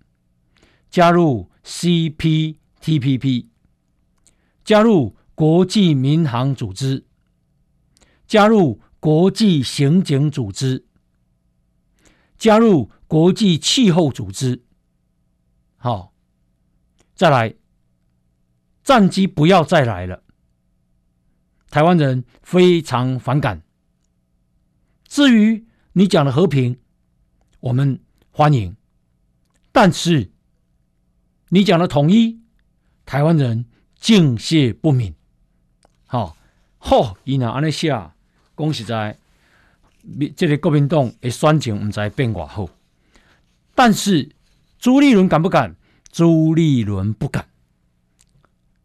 [0.90, 3.46] 加入 CPTPP，
[4.62, 7.06] 加入国际民航组织，
[8.26, 10.84] 加入国际刑警组织，
[12.36, 14.62] 加入国际气候组织。
[15.78, 16.12] 好，
[17.14, 17.54] 再来，
[18.84, 20.21] 战机不要再来了，
[21.72, 23.62] 台湾人非常反感。
[25.08, 26.78] 至于你讲的和平。
[27.60, 28.00] 我们
[28.32, 28.74] 欢迎，
[29.70, 30.32] 但是
[31.50, 32.40] 你讲的统一，
[33.06, 35.14] 台湾人敬谢不敏。
[36.06, 36.36] 好，
[36.78, 37.88] 好，伊那安尼写，
[38.56, 39.16] 讲实在，
[40.34, 42.68] 这个国民党的选情唔知变偌好。
[43.76, 44.34] 但是
[44.80, 45.76] 朱立伦敢不敢？
[46.10, 47.46] 朱立伦不敢。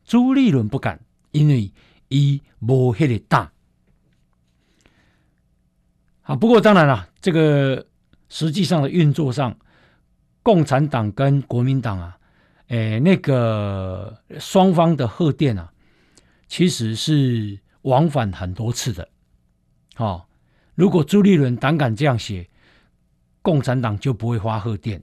[0.05, 0.99] 朱立伦不敢，
[1.31, 1.71] 因为
[2.09, 3.51] 伊无迄个胆。
[6.23, 7.85] 啊，不过当然了，这个。
[8.29, 9.57] 实际上的运作上，
[10.43, 12.17] 共产党跟国民党啊，
[12.67, 15.71] 诶，那个双方的贺电啊，
[16.45, 19.07] 其实是往返很多次的。
[19.95, 20.25] 哦，
[20.75, 22.49] 如果朱立伦胆敢这样写，
[23.41, 25.01] 共产党就不会发贺电。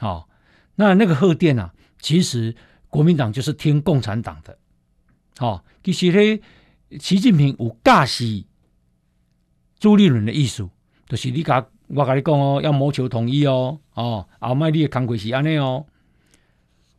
[0.00, 0.28] 哦，
[0.74, 2.52] 那那个贺电啊，其实
[2.88, 4.58] 国民党就是听共产党的。
[5.40, 6.42] 哦，其实呢，
[6.98, 8.44] 习近平有驾驶
[9.78, 10.68] 朱立伦的意思，
[11.08, 11.66] 就是你甲。
[11.88, 15.86] 我跟你讲哦，要谋求统一哦，哦，后麦你的康轨是安内哦，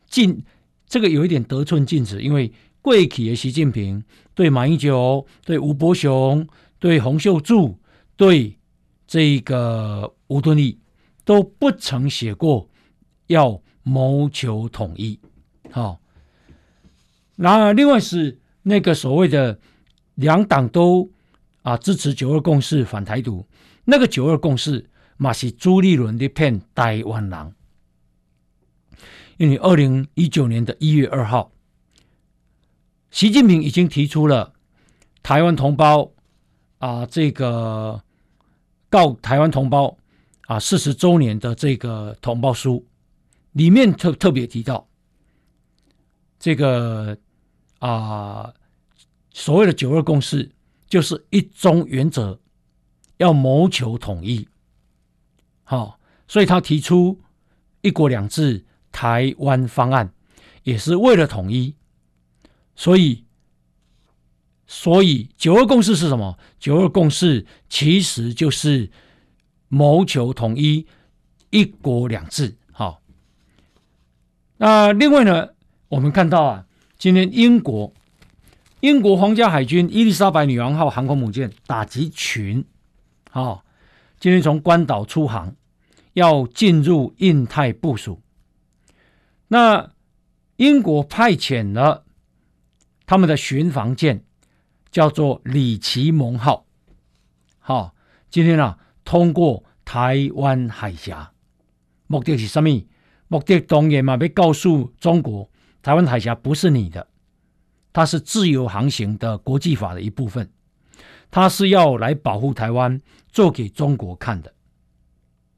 [0.08, 0.42] 进
[0.86, 4.02] 这个有一点得寸进尺，因为过去的习近平
[4.34, 6.48] 对马英九、对吴伯雄、
[6.78, 7.78] 对洪秀柱、
[8.16, 8.56] 对
[9.06, 10.78] 这个吴敦义
[11.22, 12.66] 都不曾写过
[13.26, 15.20] 要谋求统一。
[15.70, 16.00] 好，
[17.40, 19.60] 那另外是那个所谓的
[20.16, 21.08] 两党都
[21.62, 23.46] 啊支持九二共识反台独，
[23.84, 27.54] 那个九二共识嘛是朱立伦的骗台湾人。
[29.36, 31.52] 因为二零一九年的一月二号，
[33.12, 34.52] 习近平已经提出了
[35.22, 36.10] 台湾同胞
[36.78, 38.02] 啊，这个
[38.90, 39.96] 告台湾同胞
[40.48, 42.84] 啊四十周年的这个同胞书，
[43.52, 44.88] 里面特特别提到
[46.40, 47.16] 这个
[47.78, 48.52] 啊
[49.30, 50.50] 所谓的九二共识，
[50.88, 52.38] 就是一中原则，
[53.18, 54.48] 要谋求统一。
[55.64, 57.20] 好，所以他提出
[57.82, 58.64] 一国两制。
[58.90, 60.12] 台湾方案
[60.64, 61.76] 也是为了统一，
[62.74, 63.24] 所以，
[64.66, 66.36] 所以九二共识是什么？
[66.58, 68.90] 九二共识其实就是
[69.68, 70.86] 谋求统一，
[71.50, 72.56] 一国两制。
[72.72, 73.02] 好，
[74.56, 75.50] 那另外呢，
[75.88, 76.66] 我们看到啊，
[76.98, 77.92] 今天英国
[78.80, 82.64] 英国皇家海军伊丽莎白女王号航空母舰打击群，
[83.30, 83.64] 好，
[84.18, 85.54] 今天从关岛出航，
[86.14, 88.20] 要进入印太部署。
[89.46, 89.92] 那
[90.56, 92.04] 英国派遣了
[93.06, 94.24] 他们的巡防舰，
[94.90, 96.66] 叫做李奇蒙号，
[97.60, 97.94] 好，
[98.28, 101.32] 今天啊通过台湾海峡，
[102.08, 102.68] 目的是什么？
[103.28, 105.48] 目的当然嘛，要告诉中国，
[105.88, 107.06] 台湾海峡不是你的，
[107.94, 110.50] 它是自由航行的国际法的一部分，
[111.30, 113.00] 它是要来保护台湾，
[113.32, 114.52] 做给中国看的。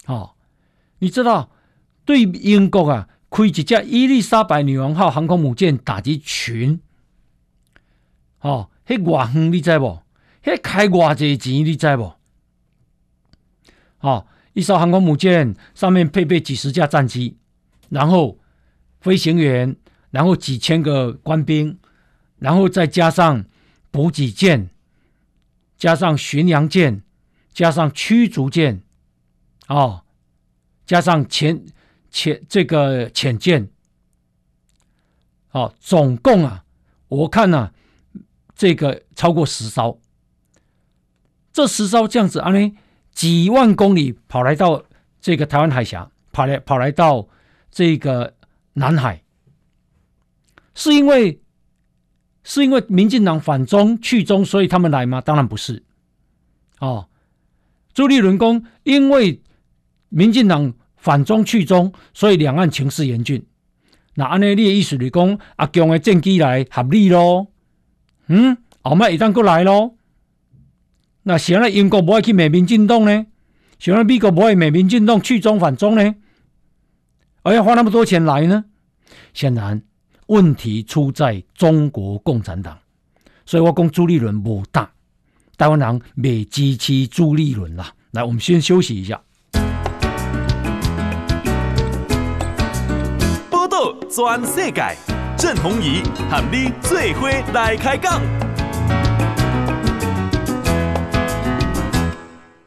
[0.04, 0.36] 好，
[1.00, 1.50] 你知道
[2.04, 3.08] 对英国啊？
[3.28, 6.80] 开一架伊丽莎白女王号航空母舰打击群，
[8.38, 10.04] 哦，迄偌远你知无？
[10.44, 12.14] 迄开偌济钱你知无？
[13.98, 17.36] 哦，一艘航空母舰上面配备几十架战机，
[17.88, 18.38] 然后
[19.00, 19.74] 飞行员，
[20.10, 21.78] 然后几千个官兵，
[22.38, 23.44] 然后再加上
[23.90, 24.70] 补给舰，
[25.76, 27.02] 加上巡洋舰，
[27.52, 28.82] 加上驱逐舰，
[29.68, 30.04] 哦，
[30.86, 31.64] 加上前。
[32.12, 33.70] 潜这个潜舰，
[35.52, 36.64] 哦，总共啊，
[37.06, 37.72] 我看呢、啊，
[38.56, 40.00] 这个超过十艘，
[41.52, 42.76] 这十艘这样子啊呢，
[43.12, 44.82] 几万公里跑来到
[45.20, 47.28] 这个台湾海峡，跑来跑来到
[47.70, 48.34] 这个
[48.72, 49.22] 南海，
[50.74, 51.40] 是因为
[52.42, 55.20] 是因为民进党反中去中，所以他们来吗？
[55.20, 55.82] 当然不是，
[56.78, 57.08] 哦，
[57.92, 59.40] 朱立伦公因为
[60.08, 60.74] 民进党。
[61.02, 63.46] 反中去中，所以两岸情势严峻。
[64.16, 67.46] 那安尼你的意思是讲阿强的政绩来合理咯？
[68.26, 69.94] 嗯，后麦一旦过来咯？
[71.22, 73.24] 那想来英国不会去美民进党呢？
[73.78, 76.14] 想来美国不会美民进党去中反中呢？
[77.44, 78.66] 而要花那么多钱来呢？
[79.32, 79.80] 显然
[80.30, 82.78] 问题出在中国共产党。
[83.44, 84.88] 所以我讲朱立伦无胆，
[85.56, 87.92] 台湾人未支持朱立伦啦。
[88.12, 89.20] 来，我们先休息一下。
[94.08, 94.96] 全世界，
[95.36, 98.20] 郑鸿仪和你最伙来开讲。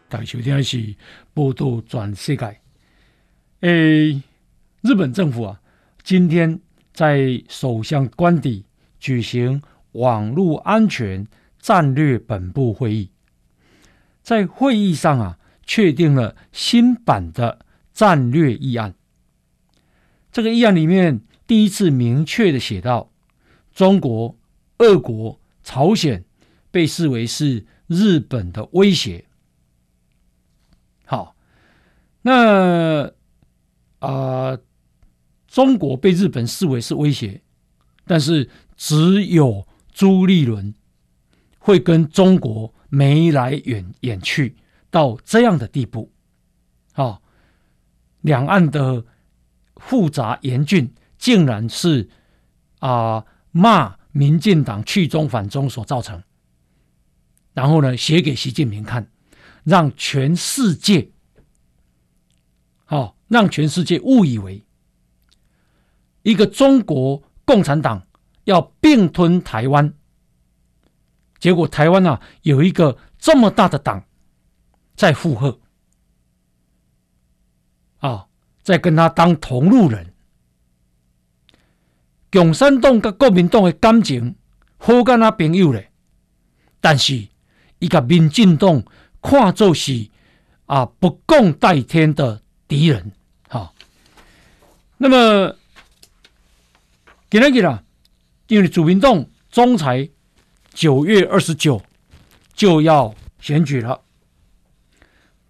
[0.10, 0.78] 大家收听的是
[1.34, 2.46] 《报道全世界》。
[3.62, 4.22] 诶，
[4.82, 5.60] 日本政府啊，
[6.04, 6.60] 今天
[6.94, 8.66] 在首相官邸
[9.00, 9.62] 举行
[9.94, 11.28] 网络安全
[11.60, 13.10] 战略本部会议，
[14.22, 18.94] 在会议上啊，确定了新版的战略议案。
[20.32, 21.22] 这个议案里面。
[21.46, 23.12] 第一次明确的写到，
[23.74, 24.38] 中国、
[24.78, 26.24] 俄国、朝鲜
[26.72, 29.26] 被视为是日本的威胁。
[31.06, 31.36] 好，
[32.22, 33.12] 那
[34.00, 34.58] 啊、
[35.54, 37.40] 中国被日本视为是威胁，
[38.08, 40.74] 但是只有朱立伦
[41.60, 44.56] 会跟中国眉来眼眼去
[44.90, 46.12] 到这样的地步。
[46.94, 47.22] 好，
[48.22, 49.06] 两岸的
[49.76, 50.92] 复杂严峻。
[51.20, 52.10] 竟然是
[52.80, 56.22] 啊骂民进党去中反中所造成，
[57.54, 59.10] 然后呢写给习近平看，
[59.64, 61.12] 让全世界，
[62.84, 64.66] 好让全世界误以为
[66.24, 68.06] 一个中国共产党
[68.46, 69.94] 要并吞台湾，
[71.40, 74.04] 结果台湾啊有一个这么大的党
[74.96, 75.60] 在附和，
[78.00, 78.26] 啊
[78.62, 80.14] 在跟他当同路人。
[82.32, 84.36] 共产党跟国民党的感情
[84.78, 85.92] 好干那朋友嘞，
[86.82, 87.28] 但是
[87.80, 88.84] 伊甲民进党
[89.22, 90.10] 看作是
[90.66, 93.12] 啊不共戴天的敌人。
[93.48, 93.76] 好，
[94.98, 95.56] 那么
[97.34, 97.84] 今天啦，
[98.46, 100.08] 因为主民党总裁
[100.72, 101.82] 九月二十九
[102.54, 104.04] 就要选举了，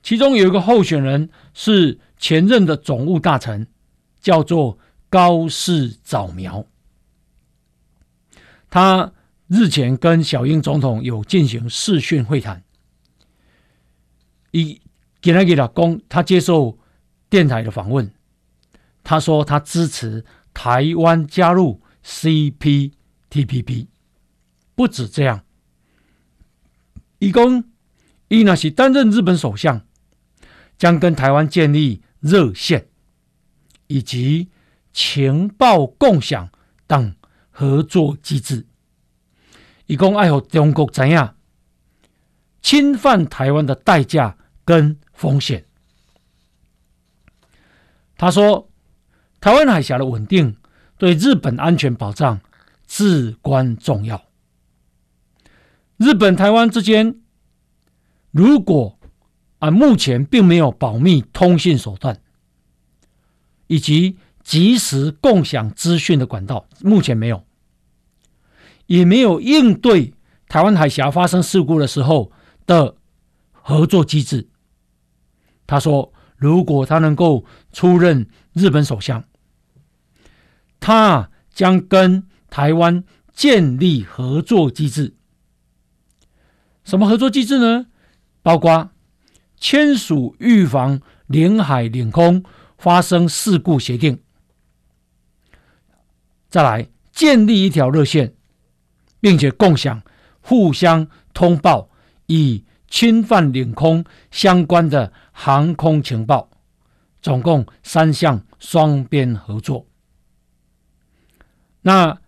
[0.02, 3.68] 其中有一个候选人是前任的总务大臣，
[4.22, 4.80] 叫做
[5.10, 6.66] 高市早苗。
[8.70, 9.12] 他
[9.48, 12.64] 日前跟小英总统有进行视讯会谈。
[14.52, 14.82] 以
[15.20, 16.80] 给他给老公，他接受
[17.30, 18.10] 电台的访问，
[19.04, 20.24] 他说他支持
[20.54, 23.88] 台湾加入 CPTPP。
[24.76, 25.43] 不止这样，
[27.20, 27.64] 伊公
[28.28, 29.86] 伊那是担任日本首相，
[30.78, 32.88] 将跟台湾建立热线
[33.88, 34.49] 以及
[34.91, 36.49] 情报共享
[36.88, 37.16] 等。
[37.56, 38.66] 合作机制，
[39.86, 41.38] 以供爱护中国怎样
[42.64, 44.36] 侵犯台湾的代价
[44.66, 45.64] 跟风险。
[48.18, 48.72] 他说，
[49.44, 50.56] 台湾海峡的稳定
[50.98, 52.39] 对日本安全保障
[52.88, 54.24] 至关重要。
[55.98, 57.20] 日本台湾之间，
[58.32, 58.98] 如果
[59.60, 62.22] 啊目前并没有保密通信手段，
[63.68, 67.44] 以及及时共享资讯的管道，目前没有，
[68.86, 70.14] 也没有应对
[70.48, 72.32] 台湾海峡发生事故的时候
[72.66, 72.96] 的
[73.52, 74.48] 合作机制。
[75.68, 79.22] 他说：“如果他能够出任日本首相，
[80.86, 85.16] 他将跟台湾建立合作机制。
[86.84, 87.86] 什么合作机制呢？
[88.42, 88.90] 包括
[89.58, 92.44] 签署预防领海领空
[92.78, 94.22] 发生事故协定。”
[96.52, 98.34] 再来建立一条热线，
[99.22, 100.02] 并且共享、
[100.42, 101.90] 互相通报
[102.28, 106.50] 与侵犯领空相关的航空情报，
[107.22, 109.88] 总共三项双边合作。
[111.84, 112.20] 那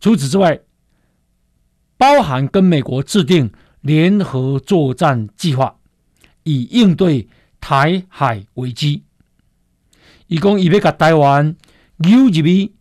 [0.00, 0.60] 除此之外，
[1.96, 5.78] 包含跟美国制定联合作战计划，
[6.42, 7.28] 以应对
[7.60, 9.04] 台海危机。
[10.26, 11.56] 一共已被个台湾
[11.98, 12.72] UGB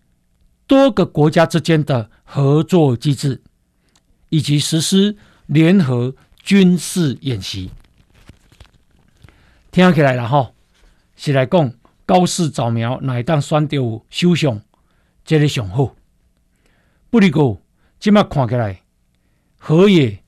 [0.65, 3.41] 多个国家之间的合作机制，
[4.29, 7.71] 以及实施联合军事演习，
[9.71, 10.51] 听起来了哈，
[11.15, 11.73] 是来讲
[12.05, 13.77] 高市早苗哪一当选到
[14.09, 14.61] 首相，
[15.25, 15.96] 这个上好。
[17.09, 17.61] 不离过，
[17.99, 18.81] 今麦看起来，
[19.57, 20.23] 河野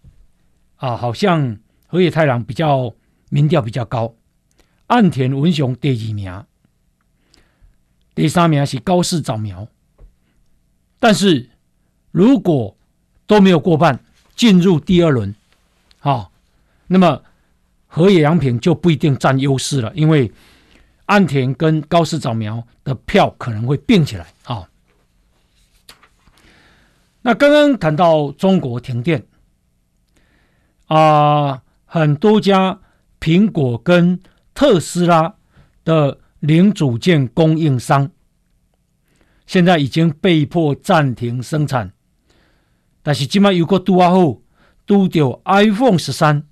[0.78, 1.58] 啊，好像
[1.88, 2.94] 河野太郎比较
[3.30, 4.16] 民调比较高，
[4.88, 6.46] 岸田文雄第二名，
[8.16, 9.68] 第三名是高市早苗。
[11.00, 11.50] 但是，
[12.12, 12.76] 如果
[13.28, 14.04] 都没有过半，
[14.36, 15.36] 进入第二轮，
[16.00, 16.30] 啊、
[16.88, 17.22] 那么
[17.88, 20.32] 河野洋平就不一定占优势了，因为
[21.06, 24.28] 岸田跟高市早苗的票可能会并起来。
[24.44, 24.70] 啊、
[27.22, 29.26] 那刚刚谈到中国停电，
[30.88, 32.80] 啊、很多家
[33.20, 34.20] 苹果跟
[34.54, 35.36] 特斯拉
[35.84, 38.10] 的零组件供应商。
[39.46, 41.92] 现在已经被迫暂停生产，
[43.02, 44.44] 但是今麦有个拄啊后，
[44.86, 46.44] 都掉 iPhone 十三，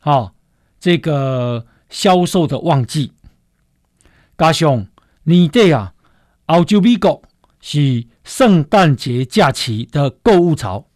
[0.00, 0.34] 哈，
[0.80, 3.12] 这个销售的旺季，
[4.36, 4.88] 加上
[5.22, 5.94] 年底啊，
[6.46, 7.22] 欧洲、美国
[7.60, 10.86] 是圣诞节假期的购物潮，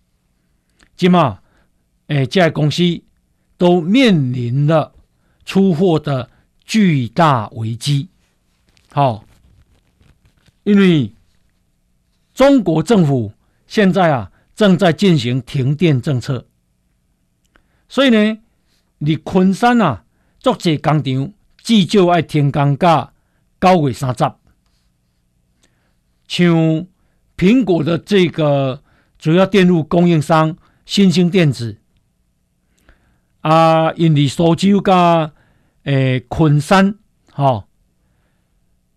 [0.97, 1.41] 今嘛
[2.07, 2.83] 诶，这些公司
[3.57, 4.95] 都面临了
[5.45, 6.31] 出货的
[6.65, 8.09] 巨大危机，
[8.91, 9.25] 好。
[10.65, 11.13] 因为
[12.33, 13.33] 中国政府
[13.67, 16.47] 现在啊正在进行停电政策，
[17.89, 18.39] 所以呢，
[18.99, 20.05] 你昆山啊，
[20.39, 23.13] 作这工厂至少要停工到
[23.61, 24.25] 九月三十。
[26.33, 26.87] 像
[27.37, 28.83] 苹果的这个
[29.19, 30.57] 主要电路供应商
[30.87, 31.77] 新兴电子
[33.43, 35.31] 啊，因为苏州加
[35.83, 36.99] 诶昆山，
[37.33, 37.65] 哈、哦，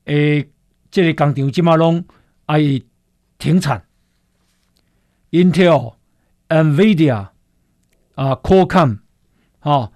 [0.06, 0.50] 诶。
[0.92, 2.06] 这个工厂即马拢
[2.46, 2.62] 爱
[3.38, 3.84] 停产
[5.32, 5.96] ，Intel、
[6.48, 7.28] NVIDIA
[8.14, 9.00] 啊、Qualcomm
[9.60, 9.92] 啊、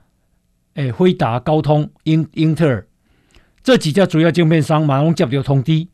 [0.73, 2.85] 诶辉达、高通、英英特尔
[3.63, 5.87] 这几家主要晶片商马上接到通知，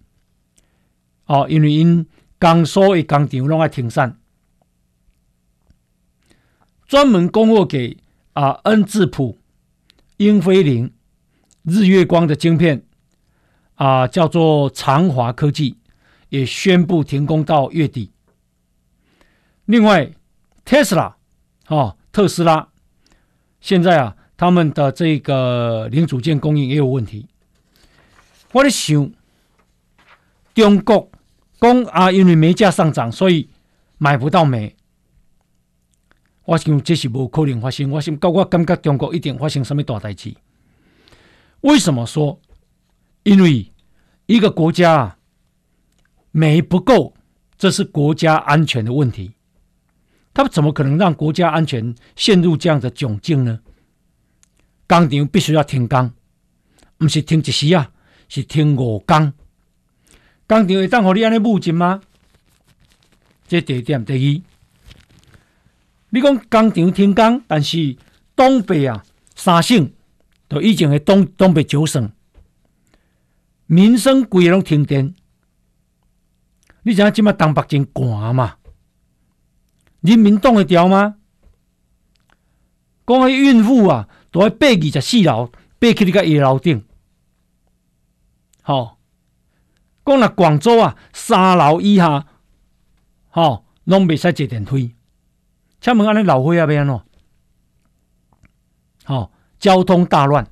[1.25, 2.05] 哦，因为因
[2.39, 4.19] 刚所的工厂拢爱停产，
[6.87, 7.97] 专门供货给
[8.33, 9.37] 啊恩智浦、
[10.17, 10.93] 英飞凌、
[11.63, 12.83] 日月光的晶片。
[13.75, 15.75] 啊，叫做长华科技
[16.29, 18.09] 也宣布停工到月底。
[19.65, 20.13] 另外，
[20.63, 21.17] 特斯拉，
[21.67, 22.69] 哦，特斯拉
[23.59, 27.27] 现在啊他们的这个零组件供应也有问题。
[28.53, 29.11] 我在想，
[30.53, 31.11] 中国
[31.59, 33.49] 讲啊，因为煤价上涨，所以
[33.97, 34.75] 买不到煤。
[36.45, 37.89] 我想这是不可能发生。
[37.89, 40.35] 我想，我感觉中国一定发生什么大代志。
[41.61, 42.39] 为什么说？
[43.23, 43.71] 因为
[44.27, 45.17] 一个国家啊，
[46.31, 47.15] 煤不够，
[47.57, 49.33] 这是国家安全的问题。
[50.33, 53.59] 他们怎么可能让国家安全陷入这样的窘境呢？
[54.87, 56.13] 工厂必须要停钢，
[56.97, 57.89] 不是停一时啊，
[58.27, 59.33] 是停五工。
[60.47, 62.01] 工厂会当互你安尼募金吗？
[63.47, 64.41] 这第一点，第二。
[66.09, 67.97] 你讲工厂停工，但是
[68.35, 69.03] 东北啊
[69.35, 69.91] 三省
[70.47, 72.11] 都已经系东东北九省
[73.65, 75.13] 民生规拢停电，
[76.83, 78.57] 你知影即马东北真寒嘛？
[80.01, 81.15] 人民挡得掉吗？
[83.07, 86.83] 讲迄孕妇啊，都要爬二十四楼，爬去你个一楼顶。
[88.61, 88.94] 好，
[90.05, 92.27] 讲那广州啊，三楼以下，
[93.29, 94.95] 吼，拢未使坐电梯。
[95.81, 97.01] 请问安尼老岁仔要安怎？
[99.03, 100.47] 好，交通大乱，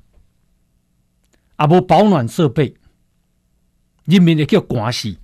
[1.56, 2.76] 啊无保暖设备，
[4.04, 5.16] 人民会叫寒死。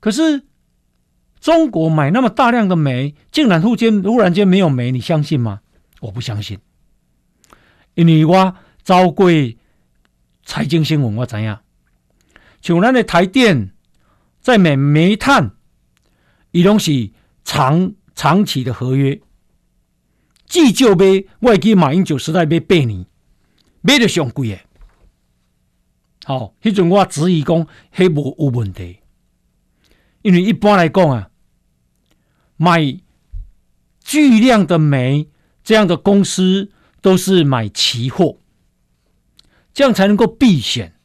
[0.00, 0.44] 可是
[1.40, 5.60] 中国买那么大量的煤，竟然忽间忽然间没有煤，你相信吗？
[6.00, 6.58] 我不相信，
[7.94, 9.28] 因为我走过
[10.44, 11.58] 财经新闻，我知影，
[12.60, 13.72] 像咱的台电
[14.40, 15.52] 在买煤炭，
[16.50, 17.10] 伊拢是
[17.44, 17.94] 长。
[18.20, 19.20] 长期的合约，
[20.44, 23.06] 至少买外记马英九时代买八年，
[23.80, 24.58] 买得上贵的。
[26.24, 28.98] 好，迄阵我质疑讲，迄无有问题，
[30.22, 31.30] 因为一般来讲啊，
[32.56, 32.98] 买
[34.00, 35.28] 巨量的煤
[35.62, 38.38] 这样的公司都是买期货，
[39.72, 40.97] 这样才能够避险，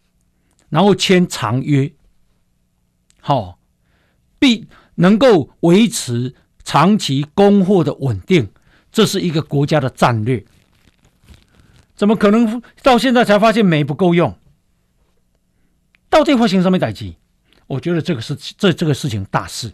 [0.74, 1.94] 然后签长约，
[3.22, 3.60] 好，
[4.40, 6.34] 必能够维持。
[6.66, 8.50] 长期供货的稳定，
[8.90, 10.46] 这是一个国家的战略。
[11.94, 14.40] 怎么可能到现在才发现煤不够用？
[16.10, 17.14] 到底发生什么代志？
[17.68, 19.74] 我觉得这个是这这个事情大事，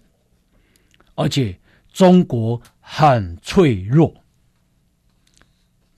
[1.13, 1.59] 而且
[1.93, 4.15] 中国很脆弱。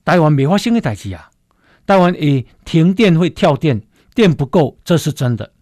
[0.04, 1.30] 台湾没发生的代志啊，
[1.86, 3.80] 台湾诶停电会跳电，
[4.14, 5.52] 电不够，这是真的。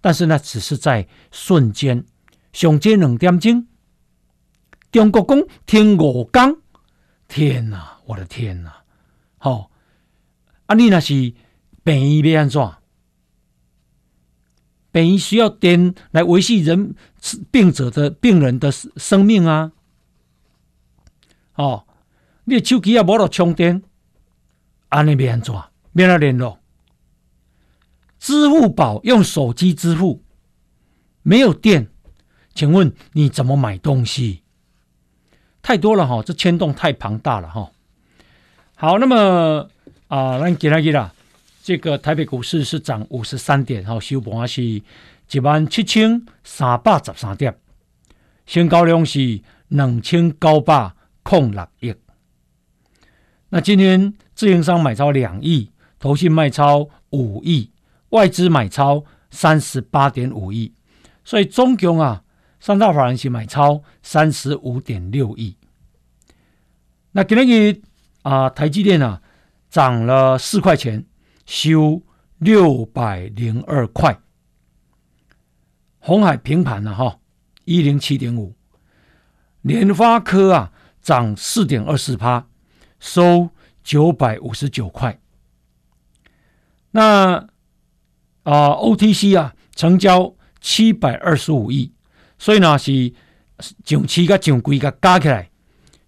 [0.00, 2.04] 但是呢，只是在瞬间，
[2.52, 3.66] 上街两点钟。
[4.90, 6.58] 中国讲停五工，
[7.28, 7.98] 天哪！
[8.06, 8.82] 我的天哪！
[9.38, 9.70] 好、哦，
[10.66, 11.34] 啊，你那是
[11.84, 12.60] 病医要安怎？
[14.90, 16.96] 病医需要电来维系人
[17.52, 19.70] 病者的病人的生命啊！
[21.54, 21.86] 哦，
[22.44, 23.82] 你的手机也无了充电，
[24.88, 25.54] 安尼要安怎？
[25.92, 26.59] 免了联络？
[28.20, 30.22] 支付宝用手机支付，
[31.22, 31.88] 没有电，
[32.54, 34.42] 请问你怎么买东西？
[35.62, 37.72] 太多了哈，这牵动太庞大了哈。
[38.76, 39.68] 好，那么
[40.08, 41.12] 啊，咱今天啦，
[41.62, 44.82] 这个台北股市是涨五十三点，哈，收盘是一
[45.42, 47.56] 万七千三百十三点，
[48.46, 50.92] 成交量是两千九百
[51.24, 51.94] 零六亿。
[53.48, 57.69] 那今天自营商买超两亿，投信卖超五亿，
[58.10, 60.72] 外资买超三十八点五亿，
[61.24, 62.22] 所以总共啊。
[62.62, 65.56] 三大法人是买超三十五点六亿。
[67.12, 67.80] 那今天
[68.20, 69.22] 啊，台积电啊
[69.70, 71.06] 涨了四块钱，
[71.46, 72.02] 收
[72.36, 74.20] 六百零二块。
[76.00, 77.18] 鸿海平盘了哈，
[77.64, 78.54] 一零七点五。
[79.62, 82.46] 联发科啊涨四点二四趴，
[82.98, 83.48] 收
[83.82, 85.18] 九百五十九块。
[86.90, 87.48] 那
[88.42, 91.92] 啊，OTC 啊成交七百二十五亿。
[92.38, 93.12] 所以呢，是
[93.84, 95.50] 上市甲上柜甲加起来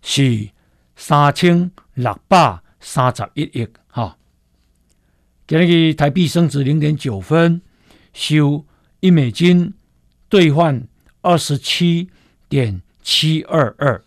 [0.01, 0.49] 是
[0.97, 4.17] 三千六百三十一亿哈。
[5.47, 7.61] 今日台币升值零点九分，
[8.15, 8.65] 收
[9.01, 9.75] 一美金
[10.31, 10.87] 兑换
[11.21, 12.09] 二十七
[12.49, 14.03] 点七二二。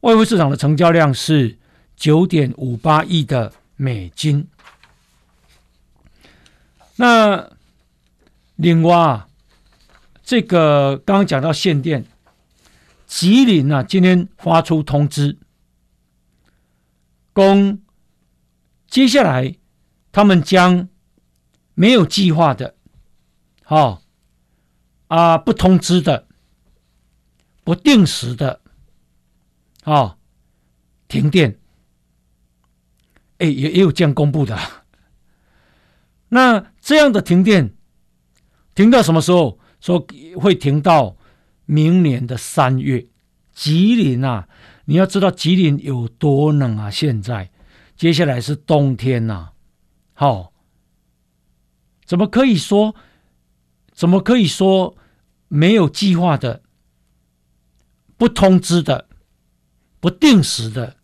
[0.00, 1.58] 外汇市场的成交量是
[1.94, 4.48] 九点五八亿的美金。
[7.02, 7.50] 那
[8.54, 9.28] 另外啊。
[10.24, 12.06] 这个刚刚讲到限电，
[13.06, 15.36] 吉林啊，今天发出通知，
[17.32, 17.82] 公
[18.86, 19.56] 接下来
[20.12, 20.88] 他们将
[21.74, 22.76] 没有计划的，
[23.64, 24.00] 好
[25.08, 26.28] 啊，不通知的，
[27.64, 28.60] 不定时的，
[29.82, 30.16] 啊，
[31.08, 31.58] 停电，
[33.38, 34.56] 哎，也也有这样公布的。
[36.34, 37.74] 那这样的停电，
[38.74, 39.58] 停到什么时候？
[39.82, 40.06] 说
[40.40, 41.16] 会停到
[41.66, 43.06] 明年的三月。
[43.52, 44.48] 吉林啊，
[44.86, 46.90] 你要知道吉林有多冷啊！
[46.90, 47.50] 现在，
[47.96, 49.52] 接下来是冬天呐、啊。
[50.14, 50.52] 好、哦，
[52.06, 52.94] 怎么可以说？
[53.92, 54.96] 怎么可以说
[55.48, 56.62] 没有计划的、
[58.16, 59.06] 不通知的、
[60.00, 60.96] 不定时的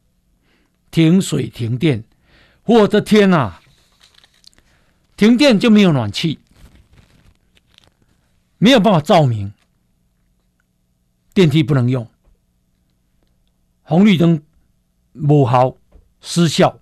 [0.90, 2.04] 停水停电？
[2.64, 3.60] 我的天哪！
[5.18, 6.38] 停电就没有暖气，
[8.56, 9.52] 没有办法照明，
[11.34, 12.08] 电梯不能用，
[13.82, 14.40] 红绿灯
[15.26, 15.76] 不好
[16.20, 16.78] 失效。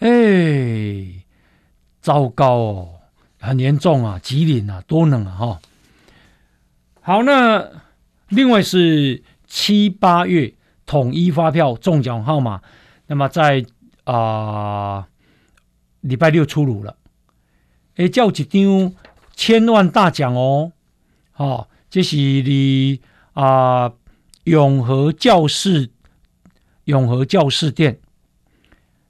[0.00, 1.24] 哎，
[2.00, 3.00] 糟糕哦，
[3.38, 4.18] 很严重啊！
[4.18, 5.36] 吉林啊，多冷啊！
[5.36, 5.60] 哈，
[7.00, 7.70] 好，那
[8.26, 10.52] 另外是七八月
[10.84, 12.60] 统一发票中奖号码，
[13.06, 13.64] 那么在
[14.02, 15.06] 啊。
[16.04, 16.98] 礼拜六出炉了，
[17.96, 18.94] 诶，叫一张
[19.34, 20.72] 千万大奖哦，
[21.36, 23.00] 哦，这是你
[23.32, 23.90] 啊、
[24.44, 25.90] 永和教室
[26.84, 27.98] 永和教室店，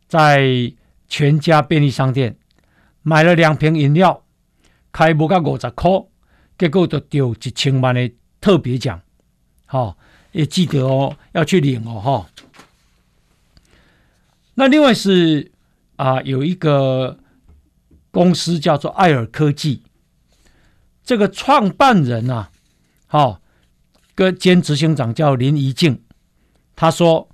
[0.06, 0.72] 在
[1.08, 2.36] 全家便利商店
[3.02, 4.22] 买了两瓶饮料，
[4.92, 5.90] 开不到五十块，
[6.56, 8.08] 结果就丢一千万的
[8.40, 9.02] 特别奖，
[9.66, 9.96] 好、哦，
[10.30, 12.26] 也记得哦，要去领哦，哈、哦。
[14.54, 15.50] 那另外是。
[15.96, 17.18] 啊，有一个
[18.10, 19.82] 公司叫做爱尔科技，
[21.02, 22.50] 这个创办人啊，
[23.06, 23.40] 好、哦，
[24.14, 26.02] 跟兼执行长叫林怡静，
[26.74, 27.28] 他说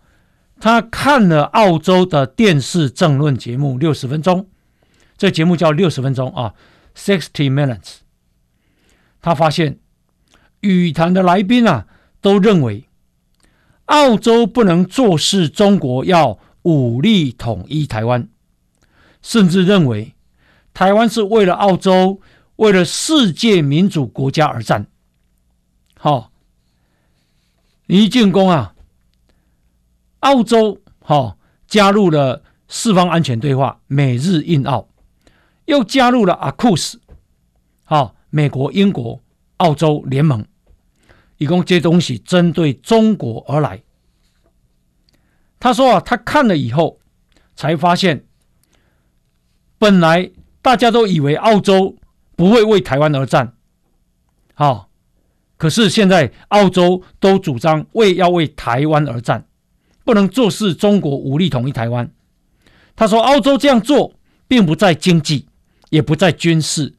[0.58, 4.48] 他看了澳洲的电视政论节目六十分钟，
[5.16, 6.54] 这节目叫六十分钟啊
[6.94, 7.98] ，sixty minutes。
[9.22, 9.78] 他发现
[10.60, 11.86] 语坛的来宾啊，
[12.20, 12.84] 都认为
[13.86, 18.28] 澳洲不能坐视中国要武力统一台湾。
[19.22, 20.14] 甚至认为
[20.72, 22.20] 台湾是为了澳洲、
[22.56, 24.86] 为了世界民主国家而战。
[25.96, 26.30] 好、哦，
[27.86, 28.74] 一进攻啊，
[30.20, 34.88] 澳洲好、哦、加入了四方安全对话，美日印澳，
[35.66, 37.00] 又加入了阿库斯
[37.84, 39.20] 好，美国、英国、
[39.58, 40.46] 澳洲联盟，
[41.36, 43.82] 一共这东西针对中国而来。
[45.58, 46.98] 他说啊，他看了以后
[47.54, 48.24] 才发现。
[49.80, 51.96] 本来大家都以为澳洲
[52.36, 53.54] 不会为台湾而战，
[54.52, 54.90] 好，
[55.56, 59.46] 可是现在澳洲都主张为要为台湾而战，
[60.04, 62.12] 不能坐视中国武力统一台湾。
[62.94, 64.12] 他说，澳洲这样做
[64.46, 65.46] 并不在经济，
[65.88, 66.94] 也不在军事，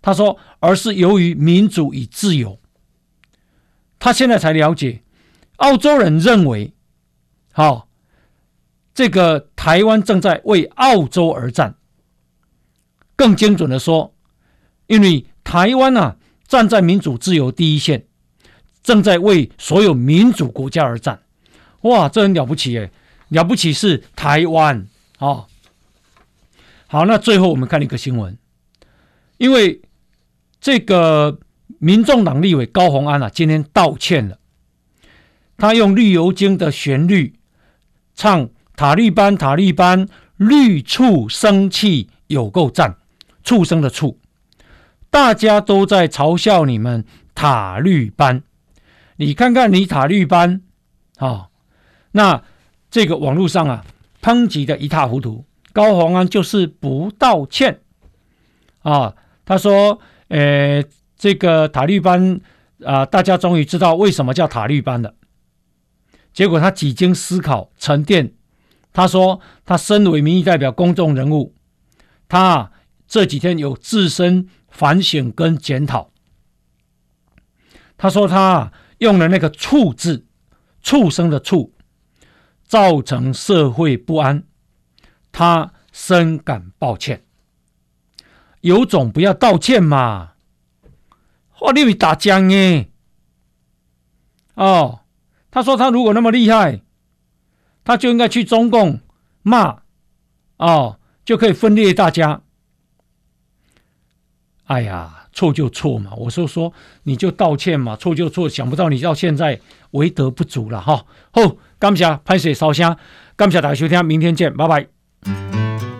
[0.00, 2.60] 他说，而是由于民主与自由。
[3.98, 5.02] 他现在才了解，
[5.56, 6.72] 澳洲人认为，
[7.50, 7.88] 好。
[8.94, 11.76] 这个台湾正在为澳洲而战，
[13.16, 14.14] 更精准的说，
[14.86, 16.16] 因为台湾啊
[16.46, 18.04] 站在民主自由第一线，
[18.82, 21.22] 正在为所有民主国家而战。
[21.82, 22.92] 哇，这很了不起耶！
[23.28, 24.86] 了不起是台湾
[25.16, 25.46] 啊、哦。
[26.86, 28.36] 好，那最后我们看一个新闻，
[29.38, 29.80] 因为
[30.60, 31.40] 这个
[31.78, 34.38] 民众党立委高虹安啊，今天道歉了，
[35.56, 37.38] 他用《绿油精》的旋律
[38.14, 38.50] 唱。
[38.82, 42.96] 塔利班，塔利班，绿畜生气有够赞，
[43.44, 44.18] 畜生的畜，
[45.08, 48.42] 大家都在嘲笑你们塔利班。
[49.18, 50.62] 你看看你塔利班，
[51.18, 51.46] 啊、
[52.10, 52.42] 那
[52.90, 53.84] 这个网络上啊，
[54.20, 55.44] 抨击的一塌糊涂。
[55.72, 57.82] 高虹安就是不道歉
[58.80, 59.14] 啊、
[59.44, 60.82] 他说，呃，
[61.16, 62.40] 这个塔利班
[62.84, 65.14] 啊、大家终于知道为什么叫塔利班了。
[66.32, 68.32] 结果他几经思考沉淀。
[68.92, 71.54] 他说：“他身为民意代表、公众人物，
[72.28, 72.70] 他
[73.08, 76.10] 这几天有自身反省跟检讨。
[77.96, 80.26] 他说他用了那个‘畜’字，
[80.82, 81.72] 畜生的‘畜’，
[82.64, 84.44] 造成社会不安，
[85.32, 87.24] 他深感抱歉。
[88.60, 90.34] 有种不要道歉嘛！
[91.48, 92.90] 话你会打僵耶？
[94.54, 95.00] 哦，
[95.50, 96.82] 他说他如果那么厉害。”
[97.84, 99.00] 他就应该去中共
[99.42, 99.82] 骂，
[100.58, 102.42] 哦，就可以分裂大家。
[104.64, 106.72] 哎呀，错就错嘛，我说说
[107.02, 109.60] 你就道歉嘛，错就错，想不到你到现在
[109.90, 111.04] 为德不足了哈。
[111.32, 112.96] 好，感谢拍摄烧声，
[113.36, 114.86] 感谢大家收听，明天见，拜拜。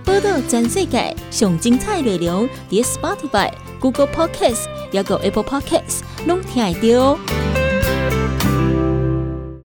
[0.05, 7.62] 报道全世界上精彩内容，点 Spotify、Google Podcasts，还有 Apple Podcasts，拢听得到。